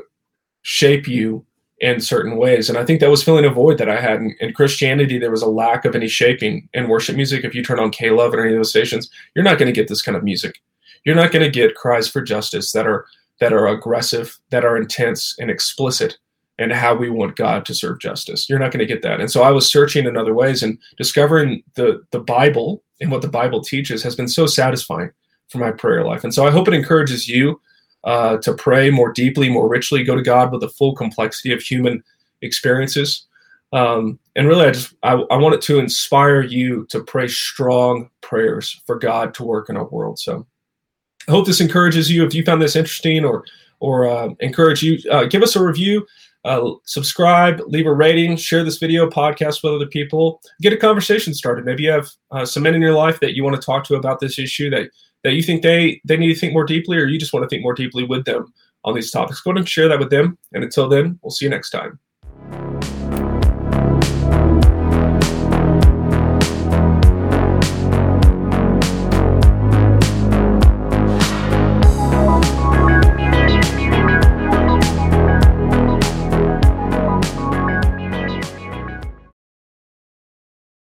shape 0.63 1.07
you 1.07 1.47
in 1.79 2.01
certain 2.01 2.37
ways, 2.37 2.69
and 2.69 2.79
I 2.79 2.85
think 2.85 3.01
that 3.01 3.11
was 3.11 3.23
filling 3.23 3.45
a 3.45 3.51
void 3.51 3.79
that 3.79 3.89
I 3.89 4.01
had 4.01 4.21
in, 4.21 4.35
in, 4.41 4.53
Christianity. 4.53 5.19
There 5.19 5.31
was 5.31 5.43
a 5.43 5.49
lack 5.49 5.85
of 5.85 5.95
any 5.95 6.09
shaping 6.09 6.69
in 6.73 6.89
worship 6.89 7.17
music. 7.17 7.45
If 7.45 7.55
you 7.55 7.63
turn 7.63 7.81
on 7.81 7.91
K 7.91 8.11
Love 8.11 8.33
or 8.35 8.41
any 8.41 8.53
of 8.53 8.59
those 8.59 8.71
stations, 8.71 9.11
you're 9.35 9.45
not 9.45 9.59
going 9.59 9.73
to 9.73 9.81
get 9.81 9.89
this 9.89 10.03
kind 10.03 10.17
of 10.17 10.25
music. 10.25 10.61
You're 11.05 11.15
not 11.15 11.33
going 11.33 11.45
to 11.45 11.51
get 11.51 11.75
cries 11.75 12.09
for 12.09 12.23
justice 12.23 12.73
that 12.73 12.87
are 12.87 13.07
that 13.41 13.53
are 13.53 13.67
aggressive, 13.67 14.39
that 14.51 14.65
are 14.65 14.77
intense 14.77 15.35
and 15.39 15.51
explicit 15.51 16.19
and 16.59 16.73
how 16.73 16.95
we 16.95 17.11
want 17.11 17.37
God 17.37 17.67
to 17.67 17.75
serve 17.75 17.99
justice. 17.99 18.49
You're 18.49 18.61
not 18.61 18.71
going 18.71 18.87
to 18.87 18.87
get 18.87 19.03
that. 19.03 19.21
And 19.21 19.31
so 19.31 19.43
I 19.43 19.51
was 19.51 19.71
searching 19.71 20.07
in 20.07 20.17
other 20.17 20.35
ways 20.35 20.63
and 20.63 20.79
discovering 20.97 21.63
the 21.75 22.05
the 22.11 22.21
Bible 22.21 22.83
and 23.01 23.11
what 23.11 23.23
the 23.23 23.29
Bible 23.29 23.63
teaches 23.63 24.03
has 24.03 24.15
been 24.15 24.29
so 24.29 24.47
satisfying 24.47 25.11
for 25.49 25.59
my 25.59 25.73
prayer 25.73 26.05
life. 26.05 26.25
And 26.25 26.33
so 26.33 26.47
I 26.47 26.51
hope 26.51 26.69
it 26.69 26.75
encourages 26.75 27.29
you 27.29 27.61
uh, 28.05 28.37
to 28.39 28.55
pray 28.55 28.91
more 28.91 29.13
deeply, 29.13 29.49
more 29.49 29.69
richly, 29.69 30.05
go 30.05 30.15
to 30.15 30.23
God 30.23 30.53
with 30.53 30.61
the 30.61 30.69
full 30.69 30.95
complexity 30.95 31.53
of 31.53 31.61
human 31.61 32.03
experiences. 32.43 33.27
Um, 33.73 34.21
and 34.37 34.47
really, 34.47 34.67
I 34.67 34.71
just 34.71 34.95
I, 35.03 35.13
I 35.13 35.37
want 35.37 35.57
it 35.57 35.63
to 35.63 35.81
inspire 35.81 36.43
you 36.43 36.87
to 36.91 37.03
pray 37.03 37.27
strong 37.27 38.11
prayers 38.21 38.81
for 38.87 38.97
God 38.99 39.35
to 39.35 39.45
work 39.45 39.69
in 39.69 39.77
our 39.77 39.89
world. 39.89 40.19
So 40.19 40.47
I 41.29 41.31
hope 41.31 41.47
this 41.47 41.61
encourages 41.61 42.11
you. 42.11 42.25
If 42.25 42.35
you 42.35 42.45
found 42.45 42.63
this 42.63 42.77
interesting 42.77 43.25
or 43.25 43.45
or 43.81 44.09
uh, 44.09 44.31
encourage 44.41 44.83
you, 44.83 44.99
uh, 45.11 45.25
give 45.25 45.43
us 45.43 45.57
a 45.57 45.63
review 45.63 46.07
uh, 46.45 46.73
subscribe, 46.85 47.61
leave 47.67 47.87
a 47.87 47.93
rating, 47.93 48.37
share 48.37 48.65
this 48.65 48.79
video, 48.79 49.09
podcast 49.09 49.63
with 49.63 49.73
other 49.73 49.87
people, 49.87 50.41
get 50.61 50.73
a 50.73 50.77
conversation 50.77 51.33
started. 51.33 51.65
Maybe 51.65 51.85
you 51.85 51.91
have 51.91 52.11
uh, 52.31 52.45
some 52.45 52.65
men 52.65 52.75
in 52.75 52.83
your 52.83 52.95
life 52.95 53.21
that 53.21 53.35
you 53.35 53.43
want 53.43 53.57
to 53.57 53.63
talk 53.65 53.85
to 53.85 53.95
about 53.97 54.21
this 54.21 54.39
issue 54.39 54.71
that 54.71 54.91
that 55.23 55.33
you 55.33 55.43
think 55.43 55.63
they 55.63 56.03
they 56.05 56.19
need 56.19 56.35
to 56.35 56.39
think 56.39 56.53
more 56.53 56.65
deeply, 56.67 56.99
or 56.99 57.07
you 57.07 57.19
just 57.19 57.33
want 57.33 57.45
to 57.45 57.49
think 57.49 57.63
more 57.63 57.73
deeply 57.73 58.05
with 58.05 58.27
them 58.27 58.53
on 58.85 58.95
these 58.95 59.11
topics. 59.11 59.41
Go 59.41 59.51
ahead 59.51 59.59
and 59.59 59.69
share 59.69 59.89
that 59.89 59.99
with 59.99 60.11
them. 60.11 60.37
And 60.53 60.63
until 60.63 60.89
then, 60.89 61.19
we'll 61.23 61.31
see 61.31 61.47
you 61.47 61.51
next 61.51 61.71
time. 61.71 61.99